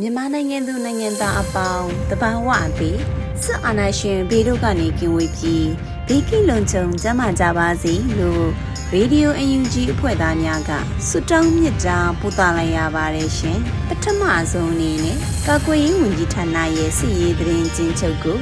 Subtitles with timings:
[0.00, 3.00] မြန်မာနိုင်ငံသူနိုင်ငံသားအပေါင်းတဘာဝအပြီး
[3.42, 5.68] စစ်အာဏာရှင်ဘေးတို့ကနေကင်းဝေးပြီး
[6.06, 8.46] ဘေးကင်းလုံခြုံကျန်းမာကြပါစေလို့
[8.92, 10.70] ရေဒီယိုအယူဂျီအဖွဲ့သားများက
[11.08, 18.38] စွတောင်းမြစ်တာပို့သလိုက်ရပါတယ်ရှင်ပထမဆုံးအနေနဲ့ကာကွယ်ရေးဝန်ကြီးဌာနရဲ့စီရေးသတင်းချင်းချုပ်ကို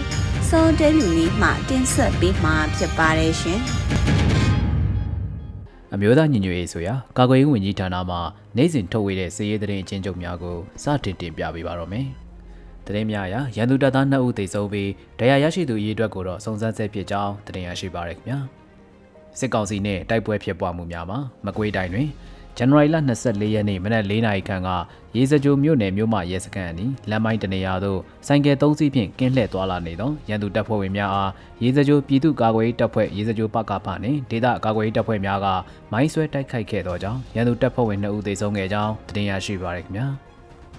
[0.48, 3.60] စောတဲလူလေးမှတင်ဆက်ပေးမှာဖြစ်ပါတယ်ရှင်
[5.94, 8.16] အမျိုးသားညီညွတ်ရေးဆိုရာကာကွယ်ရေးဝန်ကြီးဌာနမှ
[8.56, 12.06] နိုင်စဉ်ထုတ်ဝေတဲ့စည်ရေးသတင်းအချင်းချုပ်များကိုစတင်တင်ပြပေးပါတော့မယ်။
[12.86, 18.38] သတင်းများအရရန်သူတပ်သား2ဦးသေဆုံးပြီးတရားရရှိသူအရေးအတွက်ကိုတော့စုံစမ်းဆဲဖြစ်ကြောင်းသတင်းရရှိပါရခင်ဗျာ။
[19.38, 22.08] စစ်ကောင်စီနဲ့တိုက်ပွဲဖြစ်ပွားမှုများမှာမကွေးတိုင်းတွင်
[22.58, 24.70] ဇန်နဝါရီလ24ရက်နေ့မနက်၄နာရီခန့်က
[25.16, 31.30] ရေစကြိုမြို့နယ်မြို့မရဲစခန်းအနီးလမ်းမိုင်းတနေရာသို့ဆိုင်ကယ်၃စီးဖြင့်ကင်းလှည့်သွားလာနေသောရန်သူတပ်ဖွဲ့ဝင်များအား
[31.62, 35.46] ရေစကြိုပြည်သူ့ကာကွယ်ရေးတပ်ဖွဲ့ရေစကြိုပကဖနှင့်ဒေသကာကွယ်ရေးတပ်ဖွဲ့များက
[35.92, 40.06] မိုင်းဆွဲတိုက်ခိုက်ခဲ့သောကြောင့်ရန်သူတပ်ဖွဲ့ဝင်2ဦးသေဆုံးခဲ့ကြောင်းသတင်းရရှိပါရခင်ဗျာ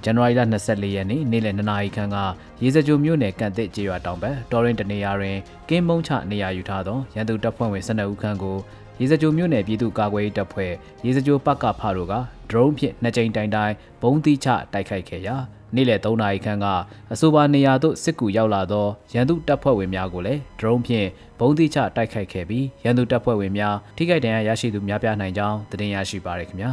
[0.03, 2.17] ဇန်နဝါရီလ24ရက်နေ့နေ့လယ်2နာရီခန့်က
[2.61, 5.37] ရေစကြိုမြို့နယ်ကန်တစ်ကျေးရွာတောင်ဘက်တော်ရင်တနေရာတွင်
[5.69, 8.57] ကင်းမုံချနေရာယူထားသောရန်သူတပ်ဖွဲ့ဝင်12ဦးခန့်ကို
[8.99, 10.71] ရေစကြိုမြို့နယ်ပြည်သူ့ကာကွယ်ရေးတပ်ဖွဲ့
[11.05, 12.13] ရေစကြိုပကဖတို့က
[12.49, 15.35] drone ဖြင့်နှစ်ကြိမ်တိုင်တိုင်ဘုံတိချတိုက်ခိုက်ခဲ့ရာ
[15.75, 16.65] နေ့လယ်3နာရီခန့်က
[17.13, 21.07] အဆိုပါနေရာသို့စစ်ကူရောက်လာသောရန်သူတပ်ဖွဲ့ဝင်များကိုလည်း drone ဖြင့်
[21.39, 26.71] ဘုံတိချတိုက်ခိုက်ခဲ့ပြီးရန်သူတပ်ဖွဲ့ဝင်များထိခိုက်ဒဏ်ရာရရှိသူများပြားနိုင်ကြောင်းသတင်းရရှိပါရခင်ဗျာ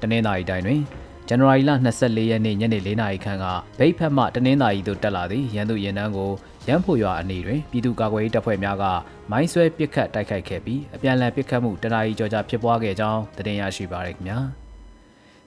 [0.00, 0.80] တနင်္သာရီတိုင်းတွင်
[1.28, 1.70] ဇန်နဝါရီလ
[2.00, 3.44] 24ရက်နေ့ညနေ4နာရီခန့်က
[3.78, 6.30] ဗိတ်ဖက်မှတနင်္သာရီသို့တက်လာသည့်ရန်သူရင်နှန်းကို
[6.68, 8.84] ရန်ဖို့ရွာအနီးတွင်ပြည်သူ့ကာကွယ်ရေးတပ်ဖွဲ့များက
[9.30, 14.38] မိုင်းဆွဲပစ်ခတ်တိုက်ခိုက်ခဲ့ပြီးအပြန်အလှန်ပစ်ခတ်မှုတနာရီကျော်ကြာဖြစ်ပွားခဲ့ကြောင်းသတင်းရရှိပါရခင်ဗျာ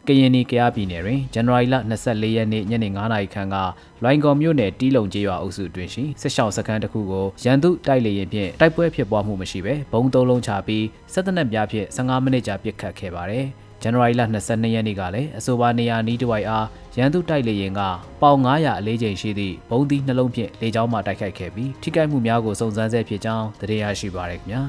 [0.08, 3.56] ကရင်နီကယားပြည်နယ်တွင်ဇန်နဝါရီလ24ရက်နေ့ညနေ9:00နာရီခန့်က
[4.04, 16.68] လွိုင်ကော်မြို့နယ်တီးလုံကျေးရွာအုပ်စုတွင်ရှိစစ်ရှောင်းစခန်းတစ်ခုကိုရန်သူတိုက်လေရင်ဖြင့်တိုက်ပွဲဖြစ်ပွားမှုမရှိဘဲဘုံသုံးလုံးချပြီးစစ်တပ်နက်များဖြင့်15မိနစ်ကြာပစ်ခတ်ခဲ့ပါတယ်။ဇ န်နဝါရီလ22ရက်နေ့ကလည်းအဆိုပါနေရာနီးတစ်ဝိုက်အား
[16.98, 17.82] ရန်သူတိုက်လေရင်က
[18.22, 24.64] ပေါင်900အလေးချိန်ရှိသည့်ဘုံသီးနှလုံးဖြင့်လေကြောင်းမှတိုက်ခိုက်ခဲ့ပြီးထိခိုက်မှုများကိုစုံစမ်းဆဲဖြစ်ကြောင်းသတင်းရရှိပါရခင်ဗျာ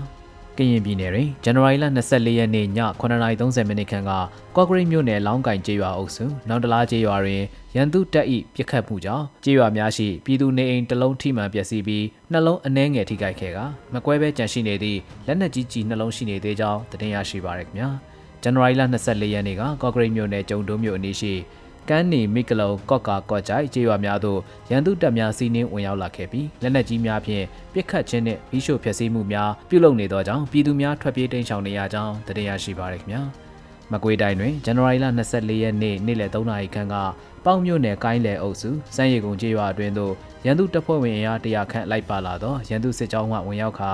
[0.59, 2.69] ကရင်ပြည်နယ်တွင်ဇန်နဝါရီလ24ရက်နေ့ည
[3.01, 4.13] 9:30မိနစ်ခန့်က
[4.57, 7.43] ကော့ဂရိတ်မြို့နယ်လောင်းကင်ကျေးရွာအုပ်စုနောင်တလားကျေးရွာတွင်
[7.77, 13.59] ရန်သူတပ်၏ပြစ်ခတ်မှုကြောင့်ကျေးရွာများရှိပြည်သူနေအိမ်တစ်လုံးထိမှန်ပျက်စီးပြီးနှလုံးအနှဲငယ်ထိခိုက်ခဲ့က
[13.93, 17.91] မကွဲဘဲကြန့်ရှိနေသည့်လက်နက်ကြီးကြီးနှလုံးရှိနေသေးကြောင်းသတင်းရရှိပါရခင်ဗျာ
[18.43, 21.35] ဇန်နဝါရီလ24ရက်နေ့ကကော့ဂရိတ်မြို့နယ်ကျုံတုံးမြို့အနီးရှိ
[21.89, 24.41] ကန်းနီမိကလုံကော့ကာကော့ကြိုက်ကျေးရွာများသို့
[24.71, 33.23] ရန်သူတပ်များစီးနှင်းဝင်ရောက်လာခဲ့ပြီးလက်နက်ကြီးများဖြင့်ပစ်ခတ်ခြင်းနှင့်ပြီးရှို့ဖျက်ဆီးမှုများပြုလုပ်နေသောကြောင့်ပြည်သူများထွက်ပြေးတိမ်းရှောင်နေရကြောင်းသိရရှိပါရခင်ဗျာ
[33.93, 36.95] မကွေးတိုင်းတွင်ဇန်နဝါရီလ24ရက်နေ့နေ့လယ်3နာရီခန့်က
[37.45, 40.13] ပေါင်မြို့နယ်ကိုင်းလယ်အုပ်စုစမ်းရီကုံကျေးရွာအတွင်းသို့
[40.47, 43.91] ရန်သူတပ်ဖွဲ့ဝင်အင်အားတရာခန့်လိုက်ပါလာသောရန်သူစစ်ကြောင်းမှဝင်ရောက်ခါ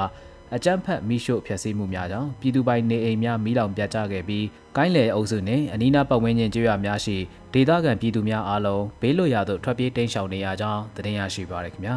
[0.55, 7.17] အကြမ်းဖက်မိရှို့ဖျက်ဆီးမှုများကြောင့်ပြည်သူပိုင်နေအိမ်များမိလောင်ပြတ်ကျခဲ့ပြီးကိုင်းလေအုပ်စုနှင့်အနီးနားပတ်ဝန်းကျင်ကျေးရွာများရှိ
[7.55, 11.97] ဒေသခံပြည်သူများအားလုံးဘေးလွတ်ရာသို့ထွက်ပြေးတိမ်းရှောင်နေရကြောင်းသတင်းရရှိပါရခင်ဗျာ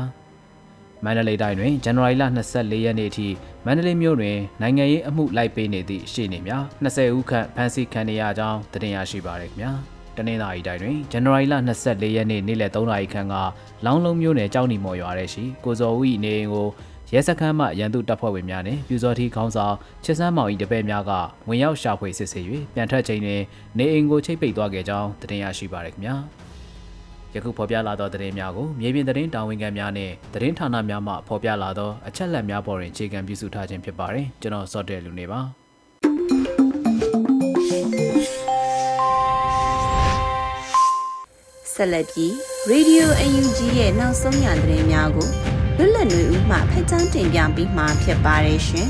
[1.03, 2.23] မန္တလေးတိုင်းတွင်ဇန်နဝါရီလ
[2.53, 3.27] 24ရက်နေ့ထိ
[3.65, 9.71] မန္တလေးမြို့တွင်နိုင်ငံရေးအမှုလိုက်ပေးနေသည့်ရှေ့နေများ20ဦးခန့်ဖမ်းဆီးခံရကြောင်းသတင်းရရှိပါရခင်ဗျာ
[10.17, 11.55] တနင်္လာရီတိုင်းတွင်ဇန်နဝါရီလ
[11.85, 13.35] 24ရက်နေ့နေ့လယ်3နာရီခန့်က
[13.85, 16.67] လောင်းလုံးမြို့နယ်ကြောက်နီမော်ရွာထဲရှိကိုဇော်ဦး၏နေအိမ်ကို
[17.13, 21.11] ရဲစခန်းမှရန်သူတပ်ဖွဲ့ဝင်များနှင့်ပြူစော်ထီခေါင်းဆောင်ချစ်စမ်းမောင်၏တပည့်များက
[21.49, 23.41] ဝင်ရောက်ရှာဖွေစစ်ဆေး၍ပြန်ထွက်ချိန်တွင်
[23.77, 26.15] နေအိမ်ကိုချိတ်ပိတ်သွားခဲ့ကြောင်းတင်ပြရရှိပါရခင်ဗျာ
[27.33, 35.41] ယခုဖော်ပြလာသောသတင်းများကိုမြေပြင်သတင်းတာဝန်ခံများနှင့်သတင်းဌာနများမှဖော်ပြလာသောအချက်အလက်များပေါ်တွင်အခြေခံပြုစုထားခြင်းဖြစ်ပါတယ်ကျွန်တော်စောတဲ့လူနေပါ
[41.73, 42.31] ဆက်လက်ပြီး
[42.71, 45.46] Radio UNG ရဲ့နောက်ဆုံးရသတင်းများကို
[45.79, 48.87] လွတ်လပ်နေဦးမှဖက်ချန်းတင်ပြပြီးမှဖြစ်ပါတယ်ရှင်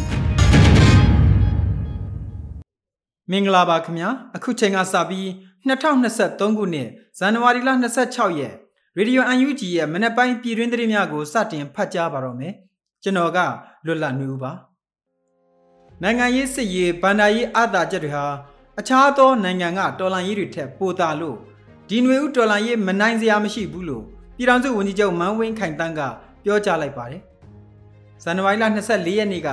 [3.32, 5.28] မင်္ဂလာပါခင်ဗျာအခုချိန်ကစပြီး
[5.68, 6.88] 2023ခုနှစ်
[7.18, 7.70] ဇန်နဝါရီလ
[8.04, 8.54] 26ရက်
[8.98, 12.54] ရေဒီယို UNG ရဲ့မနက်ပိုင်းပြည်တွင်းသတင်းများကိုစတင်ဖတ်ကြားပါတော့မယ်
[13.04, 13.40] ကျွန်တော်က
[13.86, 14.52] လွတ်လပ်နေဦးပါ
[16.02, 18.26] နိုင်ငံရေးစစ်ရေးဗန္ဒာရေးအာသာချက်တွေဟာ
[18.80, 21.38] အခြားသောနိုင်ငံကတော်လှန်ရေးတွေထက်ပိုသာလို့
[21.90, 24.04] ဒီຫນွေဥတော်လှန်ရေးမနိုင်စရာမရှိဘူးလို့
[24.38, 26.02] ပြည်ထောင်စုဝန်ကြီးချုပ်မန်းဝင်းခိုင်တန်းက
[26.48, 27.22] ပြောကြားလိုက်ပါတယ်
[28.24, 29.50] ဇန်နဝါရီလ24ရက်နေ့က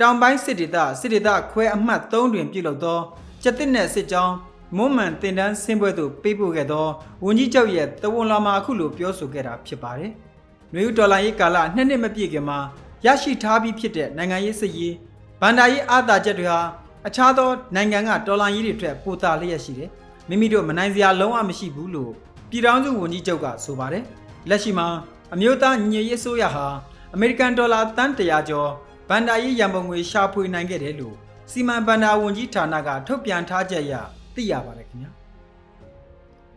[0.00, 2.98] တောင်ပိုင်းစစ်ဒေသစစ်ဒေသခွဲအမှတ်3တွင်ပြုလုပ်သော
[3.42, 4.34] ကျက်တစ်နယ်စစ်ကြောင်း
[4.76, 6.86] မွန်းမှန်တင်တန်းဆင်းပွဲသို့ပေးပို့ခဲ့သော
[7.24, 10.10] ဝန်ကြီးချုပ်ရဲ့တဝန်လာမှာအခုလိုပြောဆိုခဲ့တာဖြစ်ပါတယ်။
[10.72, 12.58] နွေဦးဒေါ်လာရေးကာလနှစ်နှစ်မပြည့်ခင်မှာ
[13.06, 14.94] ရရှိထားပြီးဖြစ်တဲ့နိုင်ငံရေးစစ်ရေး
[15.40, 16.60] ဗန္ဒာရေးအာသာချက်တွေဟာ
[17.06, 19.90] အခြားသောနိုင်ငံကဒေါ်လာရေးတွေထက်ပိုသာလျက်ရှိတယ်။
[20.28, 22.12] မိမိတို့မနိုင်စရာလုံးဝမရှိဘူးလို့
[22.50, 24.04] ပြည်ထောင်စုဝန်ကြီးချုပ်ကဆိုပါတယ်။
[24.48, 24.86] လက်ရှိမှာ
[25.34, 26.66] အမျိုးသားညီညွတ်ရေးအစိုးရဟာ
[27.14, 28.70] အမေရိကန်ဒေါ်လာတန်တရာကျော်
[29.08, 31.14] ဗန္ဒာရေးရန်ပုံငွေရှာဖွေနိုင်ခဲ့တယ်လို့
[31.50, 33.94] စီမံဘဏ္ဍာဝန်ကြီးဌာနကထုတ်ပြန်ထားချက်အရ
[34.34, 35.10] သိရပါတယ်ခင်ဗျာ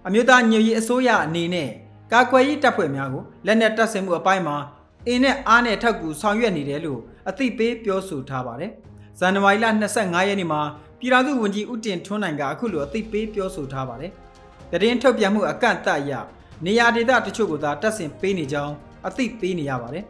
[0.07, 1.69] အမျိုးသားညွရေးအစိုးရအနေနဲ့
[2.13, 4.57] ကာကွယ်ရေးတပ်ဖွဲ့များကိုလက်နက်တပ်ဆင်မှုအပိုင်းမှာ
[5.07, 6.99] အင်းနဲ့အားနဲ့ထောက်ကူဆောင်ရွက်နေတယ်လို့
[7.29, 8.71] အသိပေးပြောဆိုထားပါတယ်
[9.19, 9.65] ဇန်နဝါရီလ
[9.97, 10.61] 25ရက်နေ့မှာ
[10.99, 14.11] ပြည်ထောင်စုဝန်ကြီးဦးတင်ထွန်းနိုင်ကအခုလိုအသိပေးပြောဆိုထားပါတယ်
[14.71, 16.13] တရင်ထုတ်ပြန်မှုအကန့်အသတ်အရ
[16.65, 18.73] နေရာဒေသတချို့ကိုသာတပ်ဆင်ပေးနေကြောင်း
[19.07, 20.05] အသိပေးနေရပါတယ်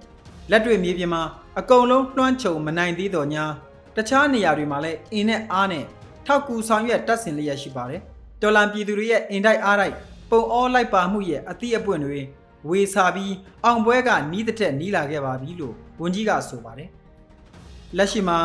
[0.51, 1.21] လက်တွေ့မြေပြင်မှာ
[1.59, 3.43] အကုန်လုံးလွှမ်းခြုံမနိုင်သေးတော့ညာ
[3.95, 5.85] တခြားနေရာတွေမှာလည်းအင်းနဲ့အားနဲ့
[6.25, 8.01] ထောက်ကူဆောင်ရွက်တက်ဆင်လျက်ရှိပါတယ်။
[8.41, 9.95] တော်လန်ပြည်သူတွေရဲ့အင်တိုက်အားတိုက်
[10.29, 12.19] ပုံအောလိုက်ပါမှုရဲ့အသည့်အပွင့်တွေ
[12.69, 13.33] ဝေစာပြီး
[13.65, 16.89] အောင်ပွဲကနီးတဲ့ထက်နီးလာခဲ့ပါပြီလို့ဝန်ကြီးကဆိုပါတယ်။
[17.97, 18.37] လက်ရှိမှာ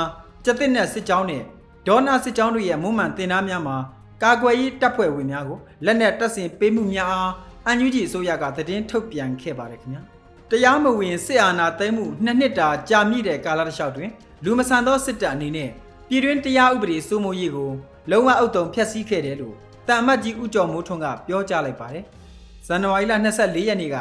[0.44, 1.42] ကျက်သစ်နဲ့စစ်ကြောင်းနဲ့
[1.86, 3.76] ဒေါနာစစ်ကြောင်းတို့ရဲ့မွမ်းမံတင်သားများမှာ
[4.22, 7.32] ကာကွယ်ရေးတပ်ဖွဲ့ဝင်များကိုလက်နက်တပ်ဆင်ပေးမှုများအား
[7.66, 10.02] အန်ယူဂျီအစိုးရကသတင်းထုတ်ပြန်ခဲ့ပါတယ်ခင်ဗျာ။
[10.50, 14.10] တရားမဝင်စစ်အာဏာသိမ်းမှုနှစ်နှစ်တာကြာမြင့်တဲ့ကာလတစ်လျှောက်တွင်
[14.44, 15.70] လူမဆန်သောစစ်တပ်အနေနဲ့
[16.08, 17.70] ပြည်တွင်းတရားဥပဒေစိုးမိုးရေးကို
[18.10, 19.54] လုံးဝအုပ်တုံဖျက်ဆီးခဲ့တယ်လို့
[19.88, 22.04] တန်အမတ်ကြီးဦးကျော်မိုးထွန်းကပြောကြားလိုက်ပါတယ်။
[22.66, 23.96] ဇန်နဝါရီလ24ရက်နေ့က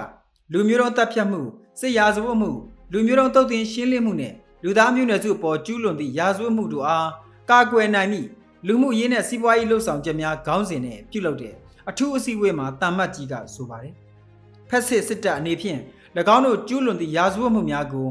[0.54, 1.42] လူမျိုးတုံးတပ်ဖြတ်မှု
[1.80, 2.51] စစ်ရာဇဝတ်မှု
[2.92, 4.33] လူမျိုးတုံးတုတ်တင်ရှင်းလင်းမှုနဲ့
[4.63, 7.09] လူသားမျိုးနွယ်စုအပေါ်ကျူးလွန်သည့်ရာဇဝတ်မှုတို့အား
[7.50, 8.27] ကာကွယ်နိုင်မည့်
[8.68, 11.56] လူမှုရေးနဲ့စီးပွားရေးလှုပ်ဆောင်ချက်များခေါင်းစဉ်နဲ့ပြုလုပ်တဲ့
[11.89, 13.94] အထူးအစည်းအဝေးမှာတန်မတ်ကြီးကဆိုပါတယ်။
[14.69, 15.80] ဖက်စစ်စစ်တပ်အနေဖြင့်၎
[16.35, 18.07] င်းတို့ကျူးလွန်သည့်ရာဇဝတ်မှုများကို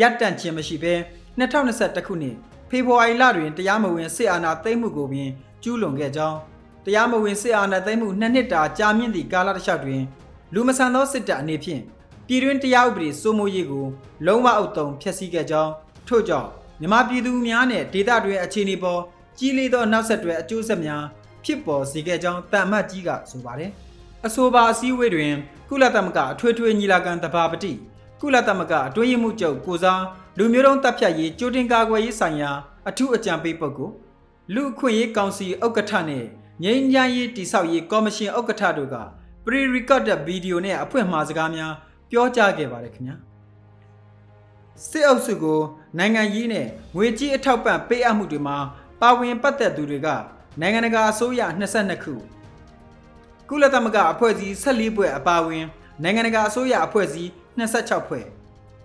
[0.00, 0.94] ရပ်တန့်ခြင်းမရှိဘဲ
[1.38, 2.36] 2021ခုနှစ်
[2.70, 5.28] ဖေဖော်ဝါရီလတွင်တရားမဝင်စစ်အာဏာသိမ်းမှုကိုပင်
[5.62, 6.38] ကျူးလွန်ခဲ့ကြောင်း
[6.84, 10.02] တရားမဝင်စစ်အာဏာသိမ်းမှုနှစ်နှစ်တာကြာမြင့်သည့်ကာလတစ်လျှောက်တွင်
[10.54, 11.82] လူမဆန်သောစစ်တပ်အနေဖြင့်
[12.26, 13.86] ပြည်တွင်းတရားဥပဒေစိုးမိုးရေးကို
[14.26, 15.72] လုံးဝအုပ်တုံဖျက်ဆီးခဲ့ကြောင်း
[16.08, 16.48] ထို့ကြောင့်
[16.80, 19.00] မြန်မာပြည်သူများနဲ့ဒေသတွင်အခြေအနေပေါ်
[19.38, 21.04] ကြီးလေးသောနောက်ဆက်တွဲအကျိုးဆက်များ
[21.44, 23.70] ဖြစ်ပေါ်စေခဲ့ကြောင်းတန်မတ်ကြီးကဆိုပါတယ်။
[24.26, 25.34] အဆိုပါအစည်းအဝေးတွင်
[25.68, 27.72] ကုလသမဂ္ဂအထွေထွေညီလာခံတဘာပတိ
[28.20, 30.02] ကုလသမဂ္ဂအတွင်းရေးမှူးချုပ်ကိုစား
[30.38, 32.50] လူမျိုးတုံးတပ်ဖြတ်ရေးကြိုတင်ကာကွယ်ရေးဆိုင်ရာ
[32.88, 33.94] အထူးအကြံပေးပုဂ္ဂိုလ်
[34.54, 36.24] လူအခွင့်ရေးကောင်စီဥက္ကဋ္ဌနဲ့
[36.62, 38.96] ငြိမ်းချမ်းရေးတိဆောက်ရေးကော်မရှင်ဥက္ကဋ္ဌတို့က
[39.44, 41.72] pre-recorded video နဲ့အဖွင့်မှာစကားများ
[42.10, 43.16] ပြောကြားခဲ့ပါတယ်ခင်ဗျာ
[44.88, 45.60] စစ်အုပ်စုကို
[45.98, 46.66] နိုင်ငံရေးနဲ့
[46.96, 48.56] ငွေကြေးအထောက်ပံ့ပေးအပ်မှုတွေမှာ
[49.00, 50.08] ပါဝင်ပတ်သက်သူတွေက
[50.60, 52.14] နိုင်ငံတကာအစိုးရ22ခု
[53.48, 55.64] ကုလသမဂ္ဂအဖွဲ့အစည်း14ဖွဲ့အပါအဝင်
[56.02, 58.26] နိုင်ငံတကာအစိုးရအဖွဲ့အစည်း26ဖွဲ့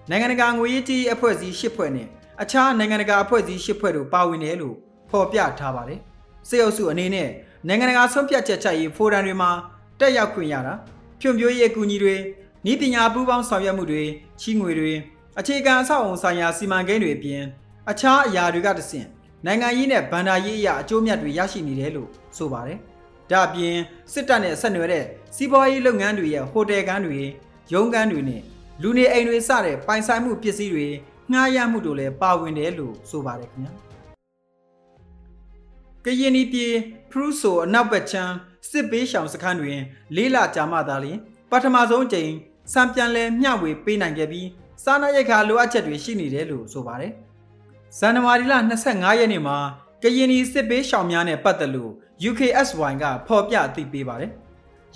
[0.09, 2.07] နိုင်ငံတကာငွေရေးကြေးအဖွဲ့အစည်း10ဖွဲ့နဲ့
[2.41, 4.75] အခြားနိုင်ငံတကာအဖွဲ့အစည်း10ဖွဲ့တို့ပါဝင်တယ်လို့
[5.09, 5.99] ဖော်ပြထားပါတယ်။
[6.49, 7.29] စစ်အုပ်စုအနေနဲ့
[7.67, 9.51] နိုင်ငံတကာဆုံးဖြတ်ချက်ချရေးဖိုရမ်တွေမှာ
[9.99, 10.73] တက်ရောက်ခွင့်ရတာ
[11.19, 12.15] ဖြွံ့ဖြိုးရေးအကူအညီတွေ
[12.71, 14.03] ဤပညာပူးပေါင်းဆောင်ရွက်မှုတွေ
[14.41, 14.93] ချီးငွေတွေ
[15.39, 17.43] အခြေခံအဆောက်အုံဆိုင်ရာစီမံကိန်းတွေအပြင်
[17.89, 19.07] အခြားအရာတွေကတဆင့်
[19.45, 22.79] နိုင်ငံရေးနဲ့ဗန္ဒာရေးအရာအကျိုးမြတ်တွေရရှိနေတယ်လို့ဆိုပါတယ်။
[23.31, 23.75] ဒါအပြင်
[24.13, 25.05] စစ်တပ်နဲ့ဆက်နွယ်တဲ့
[25.35, 27.19] စီးပွားရေးလုပ်ငန်းတွေရဲ့ဟိုတယ်ကန်းတွေ
[27.73, 28.41] ရုံးကန်းတွေနဲ့
[28.81, 30.87] လူနေအိမ်တွေစတဲ့ပိုင်ဆိုင်မှုပစ္စည်းတွေ
[31.31, 33.71] ငှားရမှုတို့လည်းပါဝင်တယ်လို့ဆိုပါတယ်ခင်ဗျာ
[36.05, 36.73] ကရင်ပြည်
[37.11, 38.33] ဖရူဆိုအနောက်ဘက်ချမ်း
[38.69, 39.79] စစ်ပေးရှောင်စခန်းတွင်
[40.15, 41.19] လေးလကြာမှသာလျှင်
[41.51, 42.31] ပထမဆုံးအကြိမ်
[42.73, 44.47] စံပြန်လဲမျှဝေပေးနိုင်ခဲ့ပြီး
[44.83, 47.13] စားနပ်ရိက္ခာလိုအပ်ချက်တွေရှိနေတယ်လို့ဆိုပါတယ်
[47.97, 48.53] ဇန်နဝါရီလ
[48.85, 49.57] 25ရက်နေ့မှာ
[50.03, 51.91] ကရင်ပြည်စစ်ပေးရှောင်များနဲ့ပတ်သက်လို့
[52.29, 54.31] UKSY ကဖော်ပြအသိပေးပါတယ်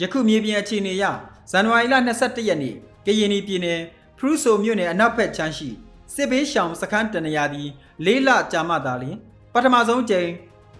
[0.01, 1.05] ယခုမြေပြင်အခြေအနေအရ
[1.51, 3.79] ဇန်နဝါရီလ22ရက်နေ့ကရင်ပြည်နယ်
[4.17, 5.69] ဖရူဆိုမြို့နယ်အနောက်ဘက်ချမ်းရှိ
[6.13, 7.69] စစ်ဘေးရှောင်စခန်းတနေရာသည်
[8.05, 9.17] လေးလကြာမှသာလျှင်
[9.53, 10.29] ပထမဆုံးကြိမ်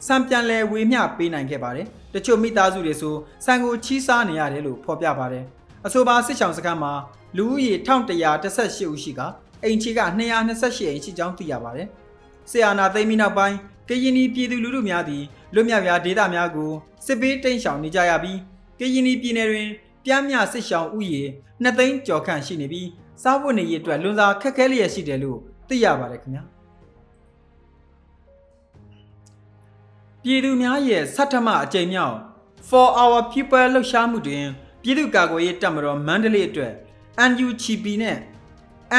[0.07, 3.15] စံပြန်လဲဝေမျှပေးနိုင်ခဲ့ပါတယ်။တချို့မိသားစုတွေဆို
[3.45, 5.43] စံကိုချီးစားနေရတယ်လို့ဖော်ပြပါတယ်။
[5.85, 6.93] အဆိုပါစစ်ရှောင်စခန်းမှာ
[7.37, 9.21] လူဦးရေ1118ဦးရှိက
[9.63, 11.87] အိမ်ချီက228အိမ်ရှိကြောင်းသိရပါတယ်။
[12.49, 13.57] ဆီယာနာသိမ်းပြီးနောက်ပိုင်း
[13.89, 15.23] ကရင်ပြည်သူလူထုများသည်
[15.53, 16.71] လွတ်မြောက်ရာဒေသများကို
[17.05, 18.39] စစ်ပေးတိန့်ရှောင်နေကြရပြီး
[18.79, 19.69] ကရင်ပြည်နယ်တွင်
[20.05, 21.23] ပြမ်းမြစစ်ရှောင်ဥယေ
[21.63, 22.89] 2သိန်းကျော်ခန့်ရှိနေပြီး
[23.23, 26.43] စားဝတ်နေရေးအတွက်လွန်စွာခက်ခဲလျက်ရှိတယ်လို့သိရပါတယ်ခင်ဗျာ
[30.23, 32.17] ပြည်သူများရဲ့ဆဋ္ဌမအကြိမ်မြောက်
[32.69, 34.45] For Our People လှုပ်ရှားမှုတွင်
[34.81, 36.73] ပြည်သူ့ကာကွယ်ရေးတပ်မတော်မန္တလေးအတွက်
[37.29, 38.17] NUGP နဲ့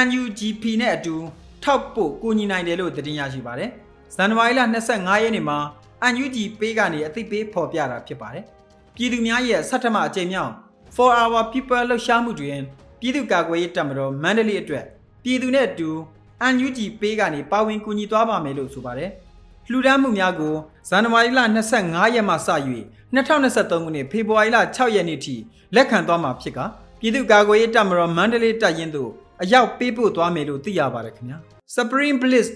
[0.07, 1.17] NUGP နဲ့အတူ
[1.65, 3.71] ထောက်ပို့ကူညီနိုင်တယ်လို့သတင်းရရှိပါတယ်။
[4.15, 4.61] ဇန်နဝါရီလ
[4.93, 5.59] 25ရက်နေ့မှာ
[6.13, 8.45] NUG ပေးကနေအသိပေးဖော်ပြတာဖြစ်ပါတယ်။
[8.95, 10.53] ပြည်သူများရဲ့ဆဋ္ဌမအကြိမ်မြောက်
[10.95, 12.61] For Our People လှုပ်ရှားမှုတွင်
[13.01, 14.85] ပြည်သူ့ကာကွယ်ရေးတပ်မတော်မန္တလေးအတွက်
[15.25, 15.91] ပြည်သူနဲ့အတူ
[16.53, 19.11] NUG ပေးကနေပါဝင်ကူညီသွားပါမယ်လို့ဆိုပါတယ်။
[19.71, 20.55] လှူဒန်းမှုများကို
[20.89, 21.41] ဇန်နဝါရီလ
[21.77, 22.37] 25ရက်မှစ၍
[23.15, 25.35] 2023ခုနှစ်ဖေဖော်ဝါရီလ6ရက်နေ့ထိ
[25.75, 26.59] လက်ခံသွားမှာဖြစ်က
[27.01, 29.11] ပြည်သူ့ကာကွယ်ရေးတပ်မတော်မန္တလေးတပ်ရင်းသို့
[29.43, 32.48] အရောက်ပေးပို့သွားမယ်လို့သိရပါတယ်ခင်ဗျာ Supreme Bliss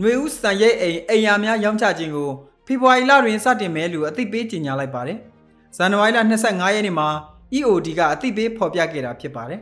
[0.00, 2.30] ຫນွေဦးစံရိတ်အိမ်အိမ်ယာများရောင်းချခြင်းကို
[2.66, 5.18] ဖေဖော်ဝါရီလတွင်စတင်မယ်လို့အသိပေးကြေညာလိုက်ပါတယ်
[5.76, 7.08] ဇန်နဝါရီလ25ရက်နေ့မှာ
[7.56, 9.60] EOD ကအသိပေးဖော်ပြခဲ့တာဖြစ်ပါတယ်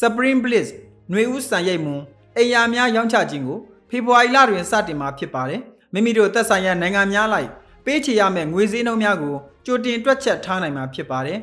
[0.00, 0.68] Supreme Bliss
[1.10, 2.02] ຫນွေဦးစံရိတ်မွန်
[2.36, 3.58] အိမ်ယာများရောင်းချခြင်းကို
[3.90, 5.60] ဖေဖော်ဝါရီလတွင်စတင်မှာဖြစ်ပါတယ်
[5.92, 7.48] မိမိတို့သက်ဆိုင်ရာနိုင်ငံများလိုက်
[7.84, 9.34] ပေးချေရမယ့်ငွေစည်းနှုန်းများကို
[9.66, 11.38] ကြိုတင်တွက်ချက်ထားနိုင်မှာဖြစ်ပါတယ်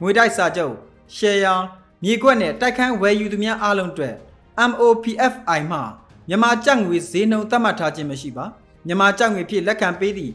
[0.00, 0.74] ငွေတိုက်စာချုပ်
[1.16, 1.60] share
[2.04, 4.14] မြေကွက်နဲ့တိုက်ခန်းဝယ်ယူသူများအားလုံးအတွက်
[4.70, 5.80] MOPFI မှ
[6.29, 8.45] မြန်မာကျပ်ငွေဈေးနှုန်းသတ်မှတ်ထားခြင်းမရှိပါ
[8.85, 10.33] မြန်မာကျပ်ငွေဖြင့်လက်ခံပေးသည့်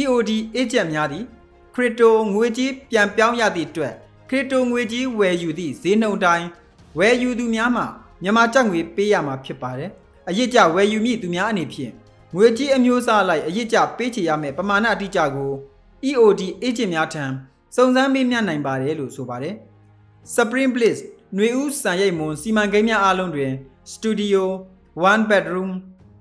[0.00, 0.30] EOD
[0.60, 1.24] agent များသည်
[1.74, 3.94] ခရစ်တိုငွေကြီးပြန်ပြောင်းရသည့်အတွက်
[4.28, 6.46] ခရစ်တိုငွေကြီးဝယ်ယူသည့်ဈေးနှုန်းတိုင်း
[6.98, 7.82] ဝယ်ယူသူများမှ
[8.22, 9.90] မြန်မာကျပ်ငွေပေးရမှာဖြစ်ပါတယ်
[10.28, 11.92] အရစ်ကြဝယ်ယူမည့်သူများအနေဖြင့်
[12.34, 15.52] ငွေကြီးအမျိုးအစားလိုက်အရစ်ကြပေးချေရမယ့်ပမာဏအတိအကျကို
[16.08, 17.24] EOD agent များထံ
[17.76, 19.54] စုံစမ်းမေးမြန်းနိုင်ပါတယ်လို့ဆိုပါတယ်
[20.34, 20.98] Supreme Bliss
[21.34, 23.52] ຫນွေဦးစံရိတ်မွန်စီမံကိန်းများအားလုံးတွင်
[23.92, 24.42] Studio
[25.06, 25.70] 1 bedroom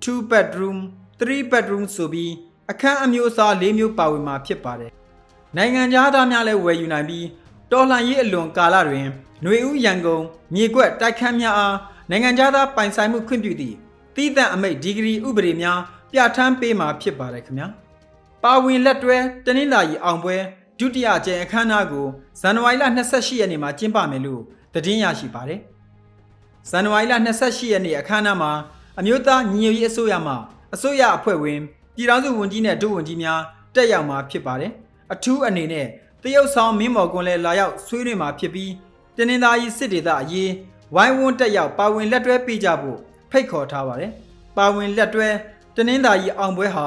[0.04, 0.78] 2 bedroom
[1.20, 2.32] 3 bedroom ဆိုပြီး
[2.72, 4.92] အခန်းအမျိုးအစား၄မျိုးပါဝင်မှာဖြစ်ပါတယ်။
[5.58, 7.26] နိုင်ငံသားများလည်းဝယ်ယူနိုင်ပြီး
[7.72, 9.06] တော်လှန်ရေးအလွန်ကာလတွင်
[9.42, 11.78] ຫນွေဦးရန်ကုန်မြေကွက်တိုက်ခန်းများအား
[12.10, 13.76] နိုင်ငံသားပိုင်ဆိုင်မှုခွင့်ပြုသည့်
[14.16, 15.80] တည်တံ့အမိတ်ဒီဂရီဥပဒေများ
[16.12, 17.68] ပြဋ္ဌာန်းပေးမှာဖြစ်ပါတယ်ခင်ဗျာ။
[18.44, 20.38] ပါဝင်လက်တွဲတနင်္လာရီအောင်ပွဲ
[20.80, 22.08] ဒုတိယကျင်းအခမ်းအနားကို
[22.42, 24.42] ဇန်နဝါရီလ28ရက်နေ့မှာကျင်းပမယ်လို့
[24.74, 25.60] သတင်းရရှိပါတယ်။
[26.70, 28.52] ဇန်နဝါရီလ28ရက်နေ့အခမ်းအနားမှာ
[29.00, 30.34] အမျိုးသားညီညွတ်ရေးအစိုးရမှ
[30.76, 31.60] အစိုးရအဖွဲ့ဝင်
[31.96, 33.42] ပြည်ထောင်စုဝန်ကြီးနဲ့ဒုဝန်ကြီးများ
[33.76, 34.72] တက်ရောက်မှာဖြစ်ပါတယ်။
[35.14, 35.88] အထူးအနေနဲ့
[36.24, 38.72] တရုတ်ဆောင်မင်းမော်ကွန်လည်းလာရောက်ဆွေးနွေးမှာဖြစ်ပြီး
[39.18, 40.52] တနင်္သာရီစစ်ဒေသအရေး
[40.96, 42.98] ဝိုင်းဝန်းတက်ရောက်ပါဝင်လက်တွဲပေးကြဖို့
[43.32, 44.12] ဖိတ်ခေါ်ထားပါတယ်။
[44.58, 45.28] ပါဝင်လက်တွဲ
[45.76, 46.86] တနင်္သာရီအောင်ပွဲဟာ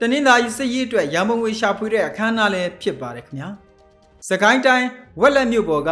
[0.00, 3.48] တနင်္သာရီစစ်ရေးအတွက်ရန်ပုံငွေရှာဖွေတဲ့အခမ်းအနားလည်းဖြစ်ပါတယ်ခင်ဗျာ။
[4.28, 4.86] စကိုင်းတိုင်း
[5.20, 5.90] ဝက်လက်မြို့ပေါ်က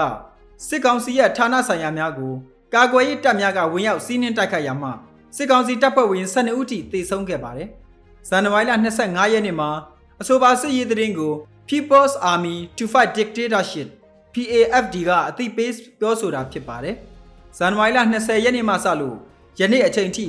[0.69, 2.35] စစ်ကောင်စီရဲ့ဌာနဆိုင်ရာများကို
[2.75, 4.89] ကာကွယ်ရေးတပ်များကဝင်ရောက်စီးနင်းတိုက်ခိုက်ရမှ
[5.37, 7.69] စစ်ကောင်စီတပ်ဖွဲ့ဝင်12ဦးထိသေဆုံးခဲ့ပါတယ်။
[8.29, 8.73] ဇန်နဝါရီလ
[9.03, 9.71] 25ရက်နေ့မှာ
[10.21, 11.33] အဆိုပါစစ်ရေးသတင်းကို
[11.69, 13.89] People's Army to Fight Dictatorship
[14.35, 16.95] PAFD ကအသိပေးပြောဆိုတာဖြစ်ပါတယ်။
[17.59, 19.17] ဇန်နဝါရီလ20ရက်နေ့မှစလို့
[19.61, 20.27] ယနေ့အချိန်ထိ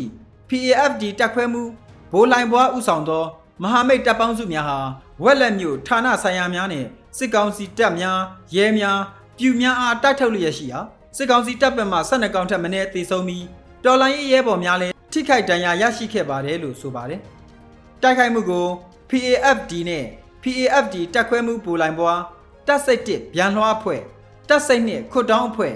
[0.50, 1.64] PAFD တပ်ခွဲမှု
[2.12, 3.24] ဘိုးလိုင်ဘွားဥဆောင်သော
[3.62, 4.80] မဟာမိတ်တပ်ပေါင်းစုများဟာ
[5.24, 6.86] ဝက်လက်မြို့ဌာနဆိုင်ရာများနဲ့
[7.18, 8.20] စစ်ကောင်စီတပ်များ
[8.56, 9.00] ရဲများ
[9.38, 10.80] ပြူများအားတိုက်ထုတ်လျက်ရှိရာ
[11.18, 13.46] စစ်ကောင်စီတပ်ပမှ12ကောင်ထက်မနည်းသေဆုံးပြီး
[13.86, 17.20] တော်လိုင်းရေးရဲဘော်များလည်းထိခိုက်ဒဏ်ရာရရှိခဲ့ပါတယ်လို့ဆိုပါတယ်။
[18.02, 18.68] တိုက်ခိုက်မှုကို
[19.10, 20.06] PAFD နဲ့
[20.44, 22.22] PAFD တပ်ခွဲမှုပူလိုင်ဘွား
[22.68, 24.02] တပ်စိတ်1ဗျံလွှားအဖွဲ့
[24.50, 25.74] တပ်စိတ်2ခွတ်တောင်းအဖွဲ့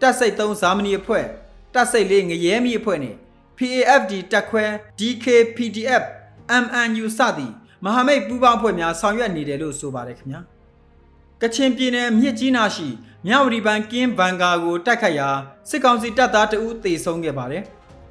[0.00, 1.24] တပ်စိတ်3ဇာမနီအဖွဲ့
[1.74, 3.14] တပ်စိတ်4ငရဲမီအဖွဲ့နဲ့
[3.58, 4.64] PAFD တပ်ခွဲ
[4.98, 6.02] DKPDF
[6.62, 7.54] MNU စသည့်
[7.84, 10.40] မဟာမိတ်ပူးပေါင်းဖွဲ့များဆောင်ရွက်နေတယ်လို့ဆိုပါတယ်ခင်ဗျာ
[11.42, 12.88] ကချင်ပြည်နယ်မြစ်ကြီးနားရှိ
[13.26, 15.28] မြဝတီဘန်ကင်းဘန်ကာကိုတိုက်ခတ်ရာ
[15.68, 17.62] စစ်ကောင်စီတပ်သားတအူးသေဆုံးခဲ့ပါတယ်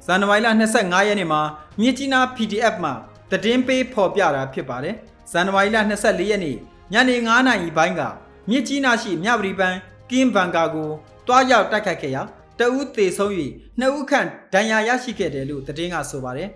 [0.06, 0.48] ဇန်နဝါရီလ
[0.78, 1.40] 25ရက်နေ့မှာ
[1.80, 2.90] မြစ်ကြီးနား PDF မှ
[3.30, 4.94] တည်င်းပေးဖော်ပြတာဖြစ်ပါတယ်
[5.32, 6.56] ဇန်နဝါရီလ24ရက်နေ့
[6.92, 8.02] ညနေ9:00နာရီပိုင်းက
[8.50, 9.74] မြစ်ကြီးနားရှိမြဝတီဘန်
[10.10, 10.90] ကင်းဘန်ကာကို
[11.26, 12.22] တွားရောက်တိုက်ခတ်ခဲ့ရာ
[12.58, 13.32] တအူးသေဆုံး၍
[13.78, 16.48] နှစ်ဦးခန့်ဒဏ်ရာရရှိခဲ့တယ်လို့သတင်းကဆိုပါတယ်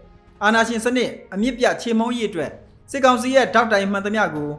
[0.43, 2.51] အာနာရှင်စနစ်အမြင့်ပြချေမုံရေးအတွက်
[2.91, 4.51] စစ်ကောင်စီရဲ့ထောက်တိုင်မှန်သမျှကို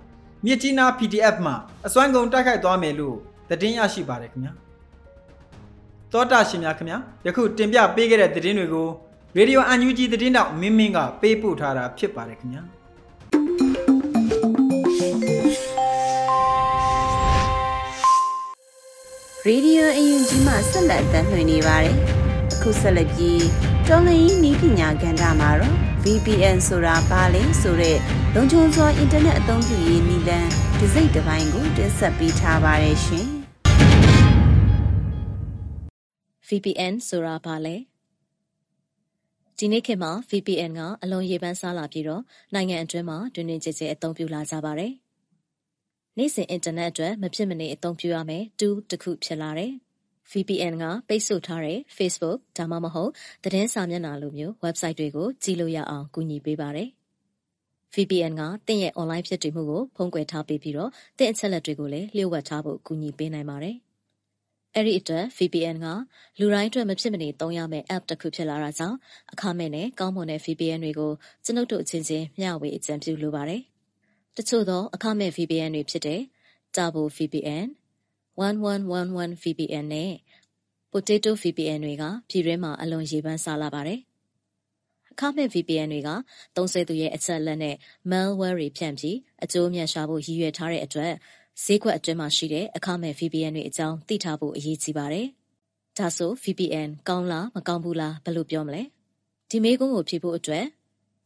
[0.46, 1.54] မြစ်ကြီးနား PDF မှ
[1.86, 3.18] အစွမ်းကုန်တိုက်ခိုက်သွားမယ်လို့
[3.50, 4.54] သတင်းရရှိပါတယ်ခင်ဗျာ
[6.12, 8.88] တောတာရှင်များခင်ဗျာယခုတင်ပြပေးခဲ့တဲ့သတင်းတွေကို
[9.38, 12.64] ရေဒီယိုအန်ယူဂျီသတင်းတောက်မင်းမင်းကပေးပို့ထားတာဖြစ်ပါတယ်ခင်ဗျာ
[19.46, 21.96] ရေဒီယိုအယူဂျီမှဆက်လက်တင်ပြနေပါတယ်
[22.54, 23.46] အခုဆက်လက်ပြီး
[23.88, 27.98] တော်လင်းဤပညာကဏ္ဍမှာတော့ VPN ဆိုတာဘာလဲဆိုတဲ့
[28.34, 33.28] လုံခြုံစွာအင်တာနက်အသုံးပြုရေးနည်းလမ်း ဒီစိတ်တစ်ပိုင်းကိုတင်ဆက်ပေးထားပါတယ်ရှင်။
[36.48, 37.76] VPN ဆိုတာဘာလဲ
[39.58, 44.92] ဒီနေ့ခေတ်မှာ VPN ကအလွန်ရေပန်းစားလာပြီးတော့နိုင်ငံအတွင်းမှာတွင်တွင်ကျကျအသုံးပြုလာကြပါတယ်။
[46.18, 49.72] နေ့စဉ်အင်တာနက်အတွက်မဖြစ်မနေအသုံးပြုရမယ် tool တစ်ခုဖြစ်လာတယ်။
[50.32, 53.12] VPN ကပိတ်ဆို့ထားတဲ့ Facebook ဒါမှမဟုတ်
[53.44, 56.90] သတင်းစာမျက်နှာလိုမျိုး website တွေကိုကြည့်လို့ရအောင်ကူညီပေးပါတယ်။
[57.94, 63.76] VPN ကတင့်ရဲ့ online ဖြစ်တည်မှုကိုဖုံးကွယ်ထားပေးပြီးတော့တင့်အချက်လက်တွေကိုလည်းလျှို့ဝှက်ထားဖို့ကူညီပေးနိုင်ပါတယ်။
[64.76, 65.88] အဲ့ဒီအတွက် VPN က
[66.40, 68.98] လူတိုင်းအတွက်မဖြစ်မနေသုံးရမယ့် app တစ်ခုဖြစ်လာတာကြောင့်
[69.32, 71.12] အခမဲ့နဲ့ကောင်းမွန်တဲ့ VPN တွေကို
[71.46, 73.62] ကျွန်ုပ်တို့အချင်းချင်းမျှဝေအကြံပြုလိုပါတယ်။
[74.38, 76.22] တချို့သောအခမဲ့ VPN တွေဖြစ်တဲ့
[76.76, 77.68] Turbo VPN,
[78.40, 80.12] 1111 VPN နဲ့
[80.92, 84.00] Potato VPN တွေကပြည်တွင်းမှာအလွန်ရေပန်းစားလာပါတယ်။
[85.14, 86.10] အခမဲ့ VPN တွေက
[86.56, 87.76] သုံးစွဲသူရဲ့ အချက်အလက်နဲ့
[88.12, 91.14] malware တွေဖြန့်ပြီး အကျိုးအမြတ်ရှာဖို့ ရည်ရွယ်ထားတဲ့အတွက်
[91.64, 95.28] ဈေးကွက်အတွင်းမှာရှိတဲ့ အခမဲ့ VPN တွေအကြောင်း သိထားဖို့ အရေးကြီးပါတယ်။
[95.98, 98.84] ဒါဆို VPN ကောင်းလား မကောင်းဘူးလား ဘယ်လိုပြောမလဲ။
[99.50, 100.66] ဒီမေးခွန်းကို ဖြေဖို့အတွက်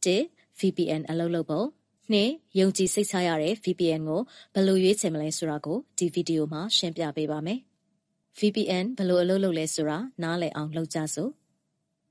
[0.04, 1.66] 1 VPN အလုပ်လုပ်ဖို့
[2.12, 4.20] နှစ်ယုံကြည်စိတ်ချရတဲ့ VPN ကို
[4.54, 7.60] ဘယ်လိုရွေးချယ်မလဲဆိုတာကို ဒီဗီဒီယိုမှာ ရှင်းပြပေးပါမယ်။
[8.38, 11.30] VPN ဘယ်လိုအလုပ်လုပ်လဲဆိုတာ နားလည်အောင် လုပ်ကြစို့။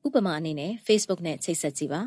[0.07, 2.01] ဥပမာအနေနဲ့ Facebook နဲ့ချိတ်ဆက်ကြည့်ပါ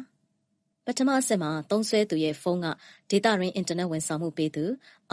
[0.87, 2.66] ပထမအဆင့်မှာသုံးစွဲသူရဲ့ဖုန်းက
[3.11, 4.64] ဒေတာရင်းအင်တာနက်ဝန်ဆောင်မှုပေးသူ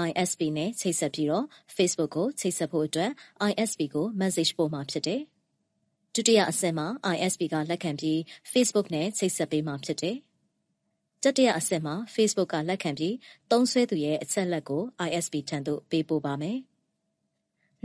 [0.07, 3.11] ISP နဲ့ချိတ်ဆက်ပြီးတော့ Facebook ကိုချိတ်ဆက်ဖို့အတွက်
[3.49, 5.21] ISP ကို message ပို့မှာဖြစ်တယ်။
[6.13, 8.17] ဒုတိယအဆင့်မှာ ISP ကလက်ခံပြီး
[8.51, 10.15] Facebook နဲ့ချိတ်ဆက်ပေးမှာဖြစ်တယ်။
[11.23, 13.15] တတိယအဆင့်မှာ Facebook ကလက်ခံပြီး
[13.51, 16.59] သုံးစွဲသူရဲ့အချက်လက်ကို ISP ထံသို့ပေးပို့ပါမယ်။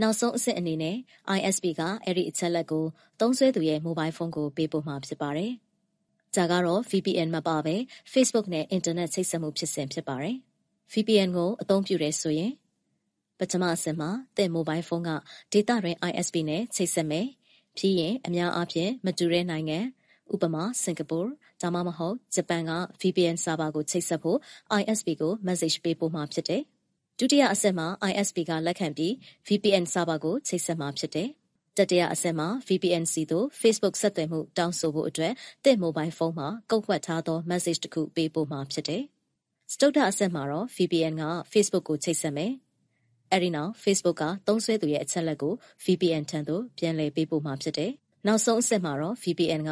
[0.01, 0.97] နောက်ဆုံးအဆင့်အနေနဲ့
[1.37, 2.85] ISP ကအဲ့ဒီအချက်လက်ကို
[3.19, 5.51] သုံးစွဲသူရဲ့မိုဘိုင်းဖုန်းကိုပေးပို့မှာဖြစ်ပါတယ်။
[6.35, 7.75] ဒါကတော့ VPN မပါဘဲ
[8.13, 10.37] Facebook နဲ့အင်တာနက်ချိတ်ဆက်မှုဖြစ်စဉ်ဖြစ်ပါတယ်။
[10.93, 12.51] VPN ကိုအသုံးပြုတယ်ဆိုရင်
[13.39, 15.09] ပထမအဆင့်မှာသင်မိုဘိုင်းဖုန်းက
[15.51, 17.27] ဒေတာတွင် ISP နဲ့ချိတ်ဆက်မယ်။
[17.77, 19.79] ပြီးရင်အများအားဖြင့်မတူတဲ့နိုင်ငံ
[20.33, 21.19] ဥပမာစင်ကာပူ
[21.61, 22.71] ဒါမှမဟုတ်ဂျပန်က
[23.01, 24.39] VPN server ကိုချိတ်ဆက်ဖို့
[24.79, 26.61] ISP ကို message ပေးပို့မှာဖြစ်တယ်
[27.19, 29.13] ဒုတိယအဆင့်မှာ ISP ကလက်ခံပြီး
[29.47, 31.29] VPN server ကိုချိတ်ဆက်မှာဖြစ်တယ်။
[31.77, 39.03] တတိယအဆင့်မှာ VPN စီသို့ Facebook ဆက်သွယ်မှုတောင်းဆိုဖို့အတွက်သင့် mobile phone မှာကုတ်ခွက်ထားသော message တစ်ခုပေးပို့မှာဖြစ်တယ်။
[39.73, 42.51] စတုတ္ထအဆင့်မှာတော့ VPN က Facebook ကိုချိတ်ဆက်မယ်။
[43.31, 45.53] အဲဒီနောက် Facebook ကသုံးစွဲသူရဲ့အချက်လက်ကို
[45.85, 47.91] VPN ထံသို့ပြန်လည်ပေးပို့မှာဖြစ်တယ်။
[48.27, 49.71] နောက်ဆုံးအဆင့်မှာတော့ VPN က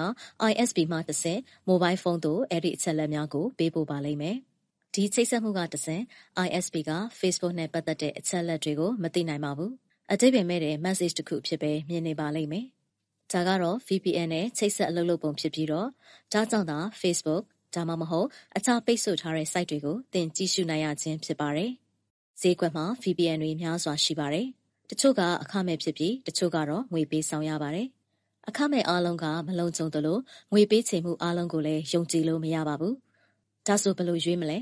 [0.52, 1.39] ISP မှတစ်ဆင့်
[1.70, 4.38] mobile phone သို့အဲ့ဒီအချက်လက်များကိုပေးပို့ပါလိမ့်မယ်။
[4.95, 6.04] ဒီချိတ်ဆက်မှုကတဆင့်
[6.45, 9.71] ISP က Facebook နဲ့ပတ်သက်တဲ့အချက်အလက်တွေကိုမသိနိုင်ပါဘူး။
[10.12, 12.65] အတိတ်ပင်မဲ့တဲ့ message တစ်ခုဖြစ်ပဲမြင်နေပါလိမ့်မယ်။
[13.32, 15.88] ဒါကတော့ VPN နဲ့ချိတ်ဆက်အလုပ်လုပ်ပုံဖြစ်ပြီးတော့
[16.34, 17.43] ဒါကြောင့်သာ Facebook
[17.75, 18.27] ဒါမှမဟုတ်
[18.58, 21.71] အခြားပိတ်ဆို့ထားတဲ့ site တွေကိုသင်ကြည့်ရှုနိုင်ရခြင်းဖြစ်ပါတယ်။
[22.41, 24.47] ဈေးကွက်မှာ VPN တွေများစွာရှိပါတယ်။
[24.89, 27.88] တချို့ကအခမဲ့ဖြစ်ပြီးတချို့ကတော့ငွေပေးဆောင်ရပါတယ်။
[28.49, 30.17] အခမဲ့အားလုံးကမလုံခြုံသလို
[30.51, 32.95] ငွေပေးချေမှုအားလုံးကိုလည်းယုံကြည်လို့မရပါဘူး။
[33.67, 34.60] ဒါဆိုဘယ်လိုရွေးမလဲ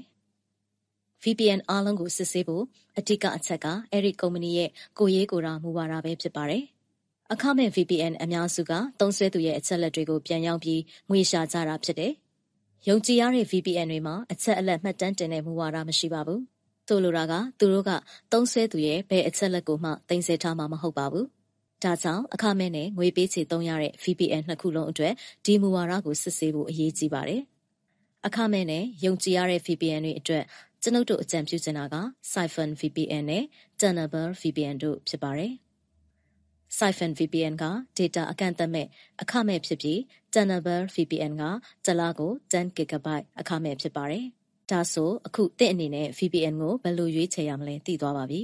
[1.23, 2.63] VPN အားလုံးကိုစစ်ဆေးဖို့
[2.99, 6.63] အဓိကအချက်ကအဲ့ဒီကုမ္ပဏီရဲ့ကိုရေးကိုရာမူဝါဒပဲဖြစ်ပါတယ်။
[7.34, 12.13] အခမဲ့ VPN အများစုကသုံးစွဲသူရဲ့အချက်လက်တွေကိုပြန်ရောက်ပြီးငွေရှာကြတာဖြစ်တယ်။
[12.88, 16.39] ယုံကြည်ရတဲ့ VPN တွေမှာအချက်အလက်မှတ်တမ်းတင်တဲ့မူဝါဒမရှိပါဘူး။
[16.88, 17.91] ဆိုလိုတာကသူတို့က
[18.32, 21.25] သုံးစွဲသူရဲ့ဘယ်အချက်လက်ကိုမှတင်ဆက်ထားမှာမဟုတ်ပါဘူး။
[21.84, 25.13] ဒါကြောင့်အခမဲ့နဲ့ငွေပေးချေသုံးရတဲ့ VPN နှစ်ခုလုံးအတွက်
[25.45, 27.41] ဒီမူဝါဒကိုစစ်ဆေးဖို့အရေးကြီးပါတယ်။
[28.27, 30.43] အခမဲ့နဲ့ယုံကြည်ရတဲ့ VPN တွေအတွက်
[30.83, 31.95] ကျွန်ုပ်တို့အကြံပြုချင်တာက
[32.31, 33.43] Siphon VPN နဲ့
[33.81, 35.53] Tenable VPN တို့ဖြစ်ပါတယ်။
[36.77, 37.65] Siphon VPN က
[37.97, 38.87] data အကန့်အသတ်မဲ့
[39.21, 39.97] အခမဲ့ဖြစ်ပြီး
[40.33, 41.43] Tenable VPN က
[41.85, 43.07] တစ်လကို 10GB
[43.39, 44.25] အခမဲ့ဖြစ်ပါတယ်။
[44.71, 48.41] ဒါဆိုအခုတင့်အနေနဲ့ VPN ကိုဘယ်လိုရွေးချယ်ရမလဲသိသွားပါပြီ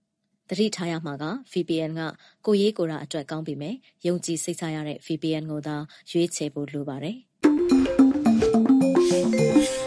[0.48, 2.00] ။သတိထားရမှာက VPN က
[2.46, 3.74] ကိုရေးကိုရာအတွက်ကောင်းပြီမဲ့
[4.06, 5.76] ယုံကြည်စိတ်ချရတဲ့ VPN ကိုသာ
[6.10, 7.16] ရွေးချယ်ဖို့လိုပါတယ်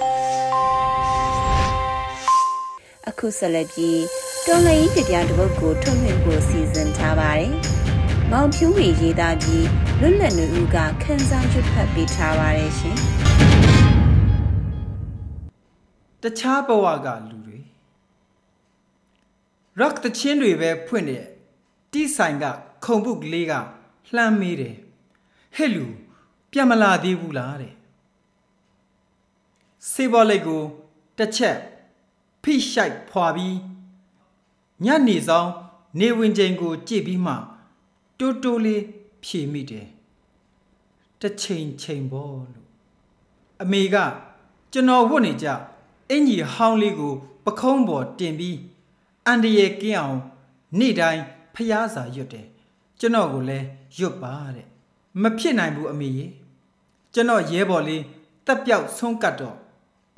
[3.10, 4.02] ။အခုဆက်လက်ပြီး
[4.46, 7.52] တော်လရင်ကြပြတပုတ်ကိုထုတ်လွှင့်ဖို့စီစဉ်ထားပါတယ်။
[8.32, 9.66] မောင်ဖြူးဝေရေးသားပြီး
[10.00, 12.98] လွတ်လပ်နေဦးကခန်းစားရွတ်ဖတ်ပေးထားပါတယ်ရှင်။
[16.24, 17.60] တခြားဘဝကလူတွေ
[19.80, 21.24] rock တချင်းတွေပဲဖွင့်တဲ့
[21.92, 22.46] တိဆိုင်က
[22.86, 23.54] ခုံပုတ်ကလေးက
[24.16, 24.76] လှမ်းမေးတယ်။
[25.56, 25.86] ဟဲ့လူ
[26.52, 27.74] ပြန်မလာသေးဘူးလားတဲ့။
[29.92, 30.64] စေဘော်လိတ်ကို
[31.20, 31.58] တစ်ချက်
[32.44, 33.58] ဖိရှိုက်ဖွာပြီး
[34.86, 35.50] ညနေဆောင်
[36.00, 37.34] နေဝင်ချိန်ကိုကြည့်ပြီးမှ
[38.18, 38.84] တိုးတိုးလေး
[39.24, 39.88] ဖြေမိတယ်
[41.22, 42.68] တစ်ချိန်ချိန်ပေါ့လို့
[43.62, 43.96] အမေက
[44.72, 45.48] ကျွန်တော်ဝတ်နေကြ
[46.10, 47.14] အင်ကြီးဟောင်းလေးကို
[47.46, 48.58] ပခုံးပေါ်တင်ပြီး
[49.26, 50.20] အန်တရယ်ကင်းအောင်
[50.80, 51.24] နေ့တိုင်း
[51.56, 52.48] ဖျားစာရွတ်တယ်
[53.00, 53.66] ကျွန်တော်ကိုလည်း
[53.98, 54.68] ရွတ်ပါတဲ့
[55.22, 56.26] မဖြစ်နိုင်ဘူးအမေရေ
[57.14, 58.04] ကျွန်တော်ရဲဘော်လေး
[58.46, 59.56] တက်ပြောက်ဆုံးကတ်တော့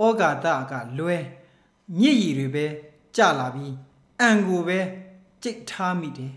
[0.04, 1.18] ဩဃာတကလွဲ
[1.98, 2.66] မြစ်ရည်တွေပဲ
[3.16, 3.74] ကြလာပြီး
[4.22, 4.80] အံကိုပဲ
[5.44, 6.34] ကြိတ်ထားမိတယ်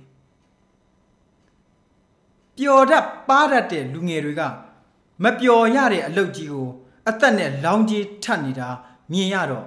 [2.57, 4.43] ပျော်တတ်ပါတတ်တဲ့လူငယ်တွေက
[5.23, 6.69] မပျော်ရတဲ့အလုပ်ကြီးကို
[7.09, 8.69] အသက်နဲ့လောင်းကြီးထပ်နေတာ
[9.13, 9.67] မြင်ရတော့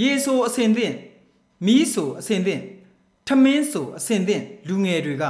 [0.00, 0.94] ရေဆိုအစင်သင့်
[1.66, 2.62] မီးဆိုအစင်သင့်
[3.26, 5.24] ထမင်းဆိုအစင်သင့်လူငယ်တွေက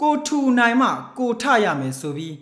[0.00, 0.88] ကိုထူနိုင်မှ
[1.18, 2.34] ကိုထရမယ်ဆိုပြီး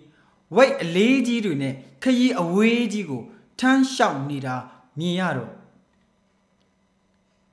[0.57, 3.23] ဝိတ်အလေးကြီးတွေနဲ့ခရီးအဝေးကြီးကို
[3.61, 4.57] ထမ်းလျှောက်နေတာ
[4.99, 5.53] မြင်ရတော့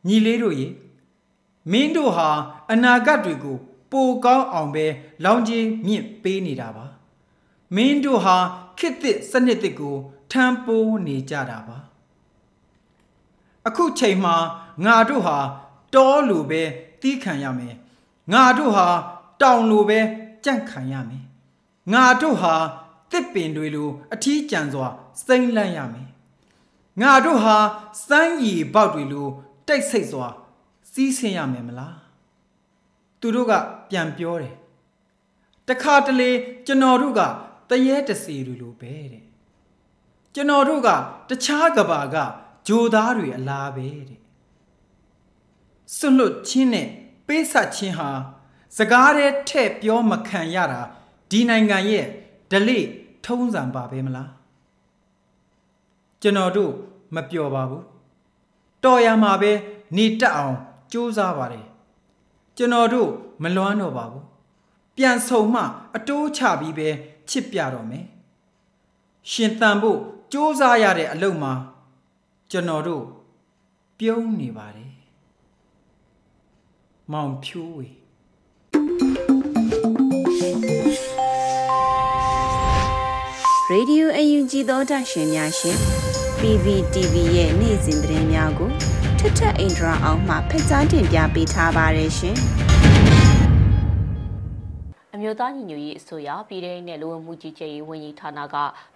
[0.07, 0.67] ညီလေးတို့ရေ
[1.71, 2.29] မင်းတို့ဟာ
[2.71, 3.57] အနာဂတ်တွေကို
[3.91, 4.85] ပိုကောင်းအောင်ပဲ
[5.23, 6.85] လောင်ကြီးမြင့်ပေးနေတာပါ
[7.75, 8.37] မင်းတို့ဟာ
[8.77, 9.95] ခေတ်သစ်စနစ်သစ်ကို
[10.31, 11.77] ထမ်းပိုးနေကြတာပါ
[13.67, 14.35] အခုချိန်မှာ
[14.85, 15.37] ငါတို့ဟာ
[15.95, 16.61] တောလိုပဲ
[17.01, 17.75] တီးခံရမယ်
[18.33, 18.87] ငါတို့ဟာ
[19.41, 19.99] တောင်လိုပဲ
[20.43, 21.25] ကြန့်ခံရမယ်
[21.93, 22.55] ငါတို့ဟာ
[23.13, 24.87] တစ်ပင်တွေလိုအထီးကျန်စွာ
[25.25, 26.09] စိမ့်လန့်ရမယ်
[27.01, 27.57] ငါတို့ဟာ
[28.07, 29.27] စမ်းရည်ပေါက်တွေလို
[29.67, 30.27] တိတ်ဆိတ်စွာ
[30.91, 31.97] စီးဆင်းရမယ်မလား
[33.19, 33.53] သူတို့က
[33.89, 34.55] ပြန်ပြောတယ်
[35.67, 36.31] တခါတလေ
[36.65, 37.21] ကျွန်တော်တို့က
[37.69, 39.23] တရေတစီတွေလိုပဲတဲ့
[40.33, 40.89] ကျွန်တော်တို့က
[41.29, 42.15] တခြားကဘာက
[42.67, 44.19] ဂျိုသားတွေအလားပဲတဲ့
[45.97, 46.87] စွန့်လွတ်ခြင်းနဲ့
[47.27, 48.09] ပေးဆက်ခြင်းဟာ
[48.77, 50.81] စကားတဲ့ထဲ့ပြောမခံရတာ
[51.31, 52.07] ဒီနိုင်ငံရဲ့
[52.51, 52.79] ဒလိ
[53.25, 54.29] ထုံးစံပါပဲမလား
[56.21, 56.71] ကျွန်တော်တို့
[57.15, 57.85] မပျော်ပါဘူး
[58.83, 59.51] တော်ရမှာပဲ
[59.95, 60.57] နေတက်အောင်
[60.91, 61.65] ကြိုးစားပါတယ်
[62.57, 63.09] ကျွန်တော်တို့
[63.43, 64.25] မလွမ်းတော့ပါဘူး
[64.97, 65.61] ပြန်ဆုံမှ
[65.95, 66.89] အတိုးချပြီးပဲ
[67.29, 68.05] ချစ်ပြတော့မယ်
[69.31, 69.99] ရှင်တန်ဖို့
[70.33, 71.53] စ조사ရတဲ့အလုပ်မှာ
[72.51, 73.03] ကျွန်တော်တို့
[73.99, 74.93] ပြုံးနေပါတယ်
[77.11, 77.87] မောင်ဖြိုးဝေ
[83.73, 85.77] ရေဒီယိုအယူဂျီသောတာရှင်များရှင်
[86.39, 88.69] PVTV ရဲ့နေ့စဉ်သတင်းများကို
[89.19, 92.35] ထထအင်ဒရာအောင်မှဖက်ကြားတင်ပြပေးထားပါတယ်ရှင်
[95.13, 98.55] အမျိုးသားညီညွတ်ရေးအစိုးရပြည်ထောင်စုနဲ့လူဝင်မှုကြီးကြပ်ရေးဝန်ကြီးဌာနက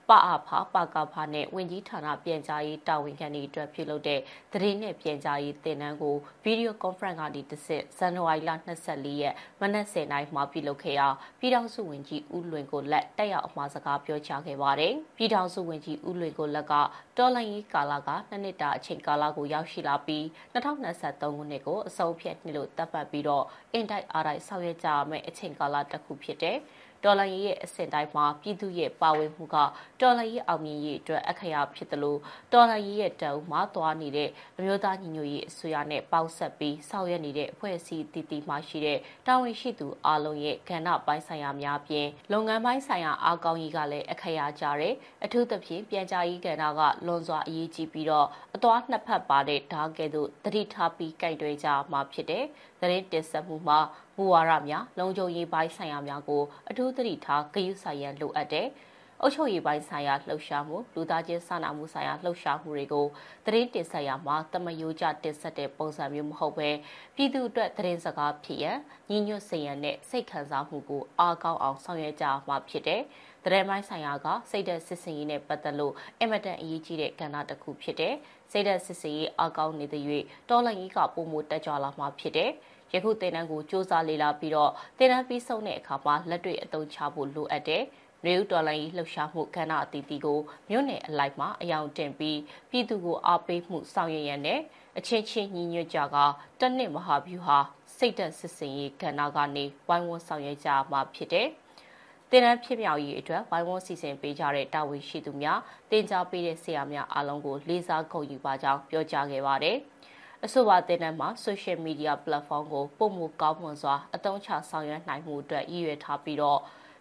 [0.10, 4.20] ပအဖပကဖနဲ့ဝင်ကြီးဌာနပြန်ကြားရေးတာဝန်ခံတွေအတွက်ပြုလုပ်တဲ့
[4.54, 8.52] သတင်းနဲ့ပြန်ကြားရေးသင်တန်းကိုဗီဒီယိုကွန်ဖရင့်ကနေတစ်ဆင့်ဇန်နဝါရီလ
[8.86, 11.08] 24ရက်မနက်10:00နာရီမှာပြုလုပ်ခဲ့ရာ
[11.40, 16.74] ပြည်ထောင်စုဝန်ကြီးဦးလွင်ကိုလက်တက်ရောက်အမှာစကားပြောကြားခဲ့ပါတယ်။ပြည်ထောင်စုဝန်ကြီးဦးလွင်ကိုလက်က
[17.18, 26.58] တော်လိုင်းရေးကာလကနှစ်နှစ်တာအချိန်ကာလကိုရောက်ရှိလာပြီး2023ခုနှစ်ကိုအဆုံးဖြတ်နှစ်လို့သတ်မှတ်ပြီးတော့အင်တိုက်အားတိုက်ဆောင်ရွက်ကြရမယ့်အချိန်ကာလတစ်ခုဖြစ်တဲ့
[27.04, 29.56] ဒေါ်လာရေးရဲ့အဆင့်တိုင်းမှာပြည်သူရဲ့ပါဝင်မှုက
[30.02, 32.20] ဒေါ်လာရေးအောင်မြင်ရေးအတွက်အခရာဖြစ်တယ်လို့
[32.54, 52.46] ဒေါ်လာရေးရဲ့တအုပ်မှာသွားနေတဲ့အမျိုးသားညီညွတ်ရေးအစိုးရနဲ့ပေါင်းဆက်ပြီးဆောင်ရွက်နေတဲ့အဖွဲ့အစည်းတည်တည်မှရှိတဲ့တာဝန်ရှိသူအားလုံးရဲ့ကဏ္ဍပိုင်းဆိုင်ရာများပြင်လုပ်ငန်းပိုင်းဆိုင်ရာအားကောင်းရေးကလည်းအခရာကြတယ်အထူးသဖြင့်ပြန်ကြားရေးကဏ္ဍကလွန်စွာအရေးကြီးပြီးတော့အသွားနှစ်ဖက်ပါတဲ့ဓာတ်ကဲ့သို့တတိထားပြီးကြိုက်တွဲကြမှာဖြစ်တဲ့
[52.82, 53.80] သတင်းတင်ဆက်မှုမှာ
[54.18, 58.68] မူဝါဒများလုံခြုံရေးပိုင်းဆိုင်ရာများကိုအထူးသတိထားဂရုစိုက်ရန်လိုအပ်တဲ့။
[59.22, 63.06] အုပ်ချုပ်ရေးပိုင်းဆိုင်ရာလှုပ်ရှားမှုလူသားချင်းစာနာမှုဆိုင်ရာလှုပ်ရှားမှုတွေကို
[63.46, 66.70] သတင်းတင်ဆက်ရမှာတမယိုးကြတင်ဆက်တဲ့ပုံစံမျိုးမဟုတ်ဘဲ
[67.16, 68.78] ပြည်သူအတွက်သတင်းစကားဖြစ်ရန်
[69.10, 73.02] ညီညွတ်စေရန်နဲ့စိတ်ခံစားမှုကိုအားကောင်းအောင်ဆောင်ရွက်ကြမှာဖြစ်တဲ့။
[73.44, 78.14] တရဲမိုင်းဆိုင်ရာကစိတ်သက်စစ်စင်ရေးနဲ့ပတ်သက်လို့အမတန်အရေးကြီးတဲ့ကဏ္ဍတစ်ခုဖြစ်တဲ့
[78.52, 80.04] စိတ်သက်စစ်စင်ရေးအားကောင်းနေတဲ့၍
[80.50, 82.52] တော်လှန်ရေးကပုံမတက်ကြွလာမှာဖြစ်တဲ့
[82.94, 87.84] ယခုသင်တန်းကိုစ조사လေ့လာပြီးတော့သင်တန်းပြီးဆုံးတဲ့အခါမှာလက်တွေ့အသုံးချဖို့လိုအပ်တယ်။
[88.26, 94.60] နေဦးတော်လိုင်းလှုပ်ရှားမှုကဏ္ဍအသီးသီးကိုမြို့နယ်အလိုက်မှာအယောင်တင်ပြီးပြည်သူကိုအားပေးမှုဆောင်ရွက်ရန်နဲ့
[94.98, 96.16] အချင်းချင်းညီညွတ်ကြက
[96.60, 97.58] တနစ်မဟာဗျူဟာ
[97.98, 101.48] စိတ်သက်စစ်စင်ရေးကဏ္ဍကနေဝိုင်းဝန်းဆောင်ရွက်ကြမှာဖြစ်တယ်။
[102.32, 105.60] တင်နန်းဖြစ်မြောက်ရေးအတွက်ဝိုင်းဝန်းစီစဉ်ပေးကြတဲ့တာဝန်ရှိသူများ
[105.92, 109.78] တင် जा ပေးတဲ့ဆရာများအားလုံးကိုလေးစားဂုဏ်ယူပါကြောင်းပြောကြားခဲ့ပါတယ်။
[110.46, 116.60] အဆိုပါတင်နန်းမှာ social media platform ကိုပုံမူကောင်းမွန်စွာအသုံးချဆောင်ရွက်နိုင်မှုအတွက်ရည်ရွယ်ထားပြီးတော့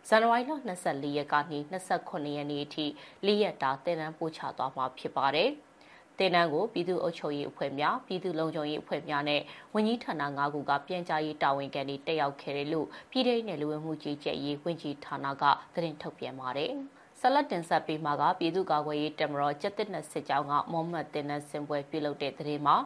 [0.09, 0.53] ဇန်နဝါရီလ
[0.85, 2.87] 24ရက်ကနေ28ရက်နေ့အထိ
[3.27, 5.51] ၄ရက်တာတင်နန်းပို့ချသွားမှာဖြစ်ပါတယ်။
[6.19, 9.40] တင်နန်းကိုပြည်သူ့အုပ်ချုပ်ရေးအဖွဲ့များပြည်သူ့လုံခြုံရေးအဖွဲ့များနဲ့
[9.75, 16.73] ဝန်ကြီးဌာန၅ခုကပြန်ကြားရေးတာဝန်ခံတွေတက်ရောက်ခဲ့တယ်လို့ပြည်ထောင်နယ်လူဝင်မှုကြီးကြပ်ရေးဝန်ကြီးဌာနကသတင်းထုတ်ပြန်ပါတယ်။
[17.21, 22.77] ဆလတ်တင်ဆက်ပေးမှာကပြည်သူ့ကာကွယ်ရေးတမတော်ကျက်တစ်နက်စစ်ကြောင်းကမောမတ်တင်နန်းစင်ပွဲပြုလုပ်တဲ့တဲ့မှာ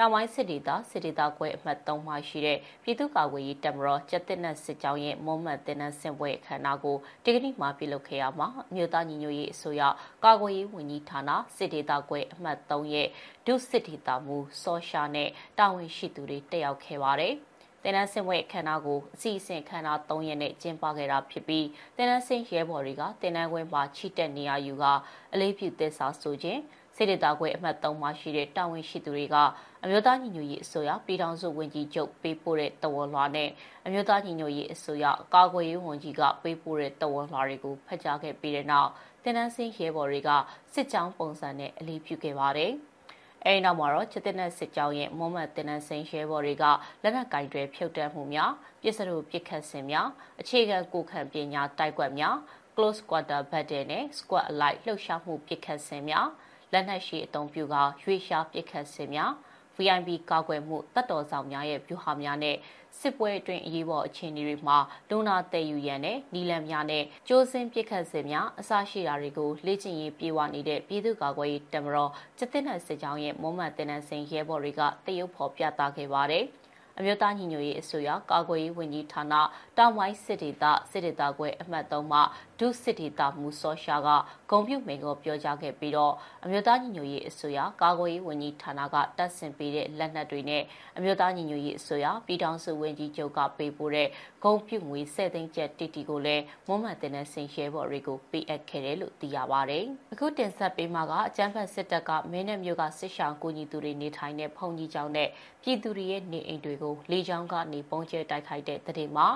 [0.00, 9.82] တောင်ပိုင်းစစ်ဒေသစစ်ဒေသကွဲအမှတ်3မှာရှိတဲ့ပြည်သူ့ကာကွယ်ရေးတပ်မတော်ကျက်တစ်နက်စစ်ကြောင်းရဲ့မုံမှတ်တင်နန်းစင်ပွဲအခမ်းအနားကိုဒီကနေ့မှပြုလုပ်ခဲ့ရမှာမြို့သားညီညွတ်ရေးအစိုးရ
[10.24, 13.08] ကာကွယ်ရေးဝန်ကြီးဌာနစစ်ဒေသကွဲအမှတ်3ရဲ့
[13.46, 17.34] ဒုစစ်ဒေသမူစောရှာနဲ့တာဝန်ရှိသူတွေတက်ရောက်ခဲ့ပါတယ်။
[17.82, 24.84] တင်နန်းစင်ပွဲအခမ်းအနားကိုအစီအစဉ်ခမ်းနား3ရက်နဲ့ကျင်းပခဲ့တာဖြစ်ပြီးတင်နန်းစင်ရဲဘော်တွေကတင်နန်းခွဲမှာချီတက်နေရယူက
[25.32, 26.60] အလေးပြုသစ္စာဆိုခြင်း
[26.98, 29.36] စစ်ဒေသခွဲအမှတ်3မှာရှိတဲ့တာဝန်ရှိသူတွေက
[29.82, 33.48] အမျိုးသားညီညွတ်ရေးအစိုးရပြည်ထောင်စုဝန်ကြီးချုပ်ပေးပို့တဲ့တဝန်လွှာနဲ့
[33.86, 38.90] အမျိုးသားညီညွတ်ရေးအစိုးရကာကွယ်ရေးဝန်ကြီးကပေးပို့တဲ့တဝန်လွှာတွေကိုဖတ်ကြားခဲ့ပြီးတဲ့နောက်
[39.22, 40.30] တင်နန်းစင်းရဲဘော်တွေက
[40.74, 42.72] စစ်ကြောင်းပုံစံနဲ့အလေးပြုခဲ့ပါတယ်။
[43.44, 46.64] အဲဒီနောက်မှာတော့ချစ်တဲ့နဲ့စစ်ကြောင်းရဲ့မွန်မတ်တင်နန်းစိန်ရဲဘော်တွေက
[47.02, 50.08] လက်နက်ကင်တွေဖြုတ်တက်မှုများပစ္စည်းပစ်ခတ်စင်များ
[50.40, 52.36] အခြေခံကိုခံပညာတိုက်ကွက်များ
[52.74, 56.28] close quarter battle နဲ့ squad alike လှုပ်ရှားမှုပစ်ခတ်စင်များ
[56.72, 59.32] လက်နက်ရှိအုံပြုကရွေးရှားပစ်ခတ်စင်များ
[59.78, 62.56] VIP ကာကွယ်မှုတပ်တော်ဆောင်များရဲ့ဗျူဟာများနဲ့
[63.00, 64.78] စစ်ပွဲအတွင်းအရေးပေါ်အခြေအနေတွေမှာ
[65.10, 76.44] ဒုနာတည်ယူရန်နဲ့နီလန်များနဲ့ကျိုးစင်းပစ်ခတ်စစ်များအစရှိတာတွေကိုလေ့ကျင့်ရေးပြေဝနေတဲ့ပြည်သူ့ကာကွယ်ရေးတမတော်စစ်တပ်နဲ့စစ်ကြောင်းရဲ့မွမ်းမတ်တင်နန်းစင်ရဲဘော်တွေကတရုတ်ဖော်ပြသခဲ့ပါတယ်။
[77.00, 79.34] အမျိုးသားညီညွတ်ရေးအစိုးရကာကွယ်ရေးဝန်ကြီးဌာန
[79.78, 82.20] တောင်ပိုင်းစစ်ဒေသစစ်ဒေသခွဲအမှတ်3မှ
[82.60, 84.08] ဒုစစ်ဒေသမူစောရှာက
[84.50, 90.62] ဂုံပြုမိန်ကိုပြောကြားခဲ့ပြီးတော့အမျိုးသားညီညွတ်ရေးအစိုးရကာကွယ်ရေးဝန်ကြီးဌာနကတပ်ဆင်ပေးတဲ့လက်နက်တွေနဲ့
[90.96, 94.08] အမျိုးသားညီညွတ်ရေးအစိုးရပြည်ထောင်စုဝန်ကြီးချုပ်ကပေးပို့တဲ့
[94.44, 105.28] ဂုံပြုငွေ10သိန်းကျပ်တီတီကိုလည်းမွမ်းမံတင်တဲ့စင်ရှဲဘော်တွေကိုပေးအပ်ခဲ့တယ်လို့သိရပါတယ်။အခုတင်ဆက်ပေးမှာကအကြမ်းဖက်စစ်တပ်ကမင်းနဲ့မျိုးကစစ်ရှောင်းကူညီသူတွေနေထိုင်တဲ့ဖုန်ကြီးကျောင်းနဲ့
[105.62, 109.28] ပြည်သူတွေရဲ့နေအိမ်တွေကိုလေကြောင်းကနေပုံကျဲတိုက်ခိုက်တဲ့တဲ့တင်မှာ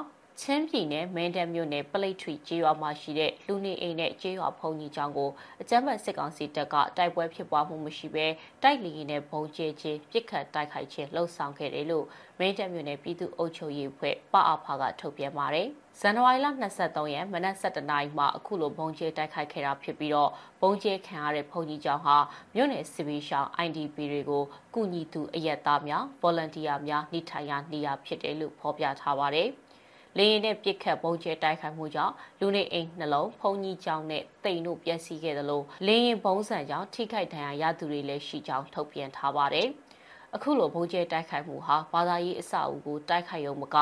[0.43, 8.27] ချင်းပြည်နယ်မင်းတပ်မြို့နယ်ပလိတ်ထွေကျေးရွာမှာရှိတဲ့လူနေအိမ်နဲ့ကျေးရွာဖုန်ကြီးကျောင်းကိုအကြမ်းဖက်စစ်ကောင်စီတပ်ကတိုက်ပွဲဖြစ်ပွားမှုမရှိဘဲ
[8.63, 12.07] တိုက်လီရင်နဲ့ဘုံကျဲခြင်းပြစ်ခတ်တိုက်ခိုက်ခြင်းလှုံ့ဆော်ခဲ့တယ်လို့
[12.39, 15.69] မင်းတပ်မြို့နယ်ပြည်သူ့အုပ်ချုပ်ရေးအဖွဲ့ပအဖကထုတ်ပြန်ပါတယ်။
[16.01, 16.47] ဇန်နဝါရီလ
[16.81, 22.17] 23ရက်မနက်7:00နာရီမှာအခုလိုဘုံကျဲတိုက်ခိုက်ခဲ့တာဖြစ်ပြီးတော့ဘုံကျဲခံရတဲ့ဖုန်ကြီးကျောင်းဟာ
[22.55, 29.51] မြို့နယ်စစ်ဘေးရှောင်း IDP တွေကိုကုညီသူအရက်သားများ volunteer များနေထိုင်ရာနေရာဖြစ်တယ်လို့ဖော်ပြထားပါတယ်။
[30.19, 39.69] လေရင်နဲ့ပြစ်ခတ်ပုံကျဲတိုက်ခိုက်မှုကြောင့်လူနေအိမ်နှလုံးဖုံကြီးကျောင်းနဲ့တိမ်တို့ပျက်စီးခဲ့တယ်လို့လေရင်ဘုံဆန်ကြောင့်ထိခိုက်ဒဏ်ရာရသူတွေလည်းရှိကြောင်းထုတ်ပြန်ထားပါတယ်။
[40.37, 43.77] အခုလိုဘုံကျဲတိုက်ခိုက်မှုဟာဘာသာရေးအဆောက်အဦကိုတိုက်ခိုက်ရုံမက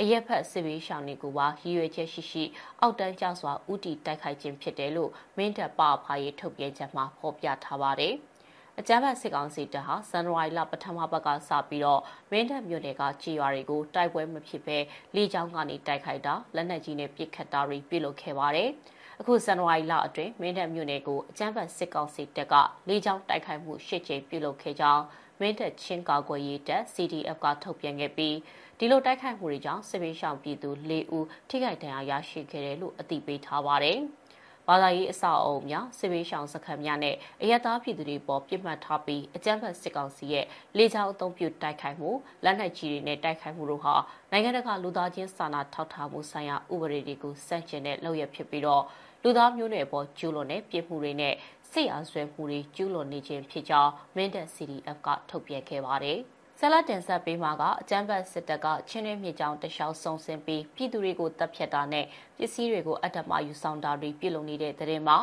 [0.00, 2.44] အရက်ဖက်စစ်ဘေးရှောင်တွေကိုပါရည်ရွယ်ချက်ရှိရှိ
[2.80, 8.14] အောက်တန်းကျစွာဥတီတိုက်ခိုက်ခြင်းဖြစ်တယ်လို့မင်းတပ်ပဖာရေးထုတ်ပြန်ချက်မှာဖော်ပြထားပါတယ်။
[8.80, 14.78] အကြမ်းဖက်စစ်ကောင်စီတပ်ဟာဇန်နဝါရီလပထမပတ်ကစပြီးတော့မင်းတပ်မြို့နယ်ကကြေးရွာတွေကိုတိုက်ပွဲမဖြစ်ဘဲ
[15.14, 18.68] လေကြောင်းကနေတိုက်ခိုက်တာလက်နက်ကြီးနဲ့ပစ်ခတ်တာတွေပြုလုပ်ခဲ့ပါတယ်။
[19.20, 22.54] အခုဇန်နဝါရီလအတွင်းမင်းတပ်မြို့နယ်ကိုအကြမ်းဖက်စစ်ကောင်စီတပ်က
[22.88, 25.02] လေကြောင်းတိုက်ခိုက်မှုရှစ်ကြိမ်ပြုလုပ်ခဲ့ကြောင်း
[25.40, 28.36] မင်းတပ်ချင်းကာကွယ်ရေးတပ် CDF ကထုတ်ပြန်ခဲ့ပြီး
[28.78, 34.00] ဒီလိုတိုက်ခိုက်မှုတွေကြောင့်စစ်ပေးရှောင်ပြည်သူ၄ဦးထိခိုက်ဒဏ်ရာရရှိခဲ့တယ်လို့အသိပေးထားပါတယ်။
[34.68, 40.44] ဘာသာရေးအဆောက်အအုံများစစ်ဘေးရှောင်စခန်းများနဲ့အရတားပြည်သူတွေပေါ်ပြစ်မှတ်ထားပြီးအကြမ်းဖက်စစ်ကောင်စီရဲ့
[40.76, 42.10] လေကြောင်းအုံပြုတိုက်ခိုက်မှု
[42.44, 43.94] လက်နက်ကြီးတွေနဲ့တိုက်ခိုက်မှုတို့ဟာ
[44.30, 48.82] နိုင်ငံတကာလူသားချင်းစာနာထောက်ထားမှုဆိုင်ရာဥပဒေတွေကိုစန့်ကျင်တဲ့လုပ်ရဖြစ်ပြီးတော့
[49.22, 51.34] လူသားမျိုးနွယ်ပေါ်ကျူးလွန်တဲ့ပြစ်မှုတွေနဲ့
[51.70, 56.20] စိတ်အားဆွဲမှုတွေကျူးလွန်နေခြင်းဖြစ်ကြောင်းမင်းတပ် CDF ကထုတ်ပြန်ခဲ့ပါတယ်။
[56.66, 62.04] ဆက်လက်တင်ဆက်ပေးမှာကအကြမ်းဖက်စစ်တပ်ကချင်းရင်းမြေကြောင်တခြားဆုံဆင်းပြီးပြည်သူတွေကိုတပ်ဖြတ်တာနဲ့
[62.36, 65.18] ပစ္စည်းတွေကိုအတ္တမယူဆောင်တာတွေပြုလုပ်နေတဲ့တဲ့တင်မှာ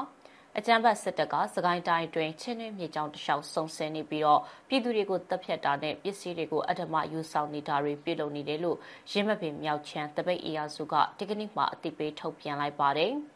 [0.58, 8.78] အကြမ်းဖက်စစ်တပ်ကစကိုင်းတိုင်းတွင်ချင်းရင်းမြေကြောင်တခြားဆုံဆင်းနေပြီးတော့ပြည်သူတွေကိုတပ်ဖြတ်တာနဲ့ပစ္စည်းတွေကိုအတ္တမယူဆောင်နေတာတွေပြုလုပ်နေတယ်လို့
[9.12, 13.14] ရင်းမပင်မြောက်ချမ်းတပိတ်အေယာစုကဒီကနေ့မှအသိပေးထုတ်ပြန်လိုက်ပါတယ်။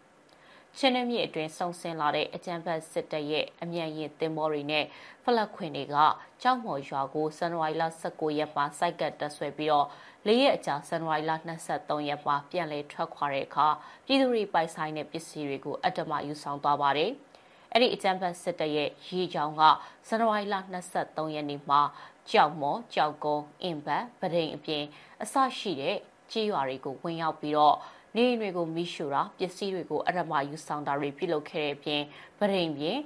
[0.78, 4.86] ချင်းနှမြစ်အတွင်းစုံစင်းလာတဲ့အကြံဖတ်စစ်တပ်ရဲ့အမြန်ရင်တင်မောတွေနဲ့
[5.24, 5.98] ဖလက်ခွင်တွေက
[6.42, 9.88] ကြောက်မော်ရွာကိုဇန်နဝါရီလ19ရက်မှာစိုက်ကတ်တက်ဆွဲပြီးတော့
[10.26, 11.32] လေးရက်အကြာဇန်နဝါရီလ
[11.70, 13.68] 23ရက်မှာပြန်လည်ထွက်ခွာတဲ့အခါ
[14.06, 17.12] ပြည်သူတွေပိုက်ဆိုင်တဲ့ပစ္စည်းတွေကိုအတ္တမယူဆောင်သွားပါတယ်။
[17.72, 19.62] အဲ့ဒီအကြံဖတ်စစ်တပ်ရဲ့ရေချောင်းက
[20.08, 20.56] ဇန်နဝါရီလ
[20.96, 21.82] 23ရက်နေ့မှာ
[22.32, 24.84] ကြောက်မော်ကြောက်ကုန်းအင်ဘတ်ပဒိန်အပြင်
[25.22, 25.98] အစရှိတဲ့
[26.32, 27.78] ကြေးရွာတွေကိုဝင်ရောက်ပြီးတော့
[28.15, 32.01] နေအိမ်တွေကိုမိရှို့တာပစ္စည်းတွေကိုအရမယူဆောင်တာတွေပြုလုပ်ခဲ့တဲ့အပြင်
[32.39, 32.97] ဗရင်ပြင်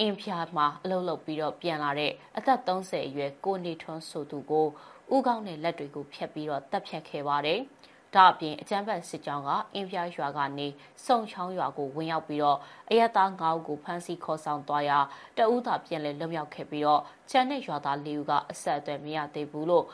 [0.00, 4.66] အင်ဖျားမှာအလုပ်လုပ်ပြီးတော့ပြန်လာတဲ့အသက်30အရွယ်ကိုနေထွန်းဆိုသူကို
[5.14, 7.60] ဥကောင်းတဲ့လက်တွေကိုဖျက်ပြီးတော့တပ်ဖြတ်ခဲ့ပါတယ်။
[8.14, 10.66] ဒါအပြင်အကျန်းဖတ်စစ်ကြောင်းကအင်ဖျားရွာကနေ
[11.06, 12.58] စုံချောင်းရွာကိုဝင်ရောက်ပြီးတော့
[12.90, 14.98] အရသား9ဦးကိုဖမ်းဆီးခေါ်ဆောင်သွားရာ
[15.36, 19.84] တအူးသာပြန်လဲလွတ်မြောက်ခဲ့ပြီးတော့ချန်တဲ့ရွာသား၄ဦးကအဆက်အသွယ်မရသေးဘူးလို့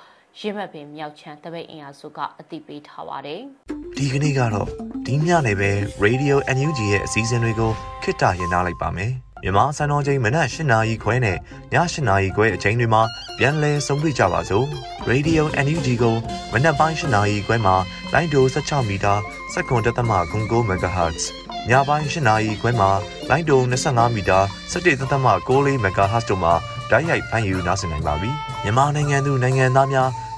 [0.40, 3.40] ရင်းမှတ်ပင်မြောက်ချမ်းတပိတ်အင်အားစုကအသိပေးထားပါတယ်။
[3.96, 4.68] ဒီကနေ့ကတော့
[5.06, 5.70] ဒီညနေပဲ
[6.04, 7.70] Radio NUG ရဲ့အစည်းအဝေးကို
[8.02, 11.38] ခਿੱတရရလိုက်ပါမယ်။မြန်မာစံတော်ချိန်မနက်၈နာရီခွဲနဲ့ည
[11.72, 13.02] ၈နာရီခွဲအချိန်တွေမှာ
[13.38, 14.66] ပြန်လည်ဆုံးဖြတ်ကြပါစို့။
[15.10, 16.16] Radio NUG ကို
[16.52, 17.74] မနက်ပိုင်း၈နာရီခွဲမှာ
[18.12, 19.14] လိုင်းဒို16မီတာ
[19.52, 21.22] စက္ကန့်တသမ9 MHz
[21.70, 22.90] ညပိုင်း၈နာရီခွဲမှာ
[23.30, 24.38] လိုင်းဒို25မီတာ
[24.72, 26.54] 17တသမ6 MHz တို့မှာ
[26.90, 28.30] ဓာတ်ရိုက်ဖမ်းယူနားဆင်နိုင်ပါပြီ။
[28.64, 30.08] မြန်မာနိုင်ငံသူနိုင်ငံသားများ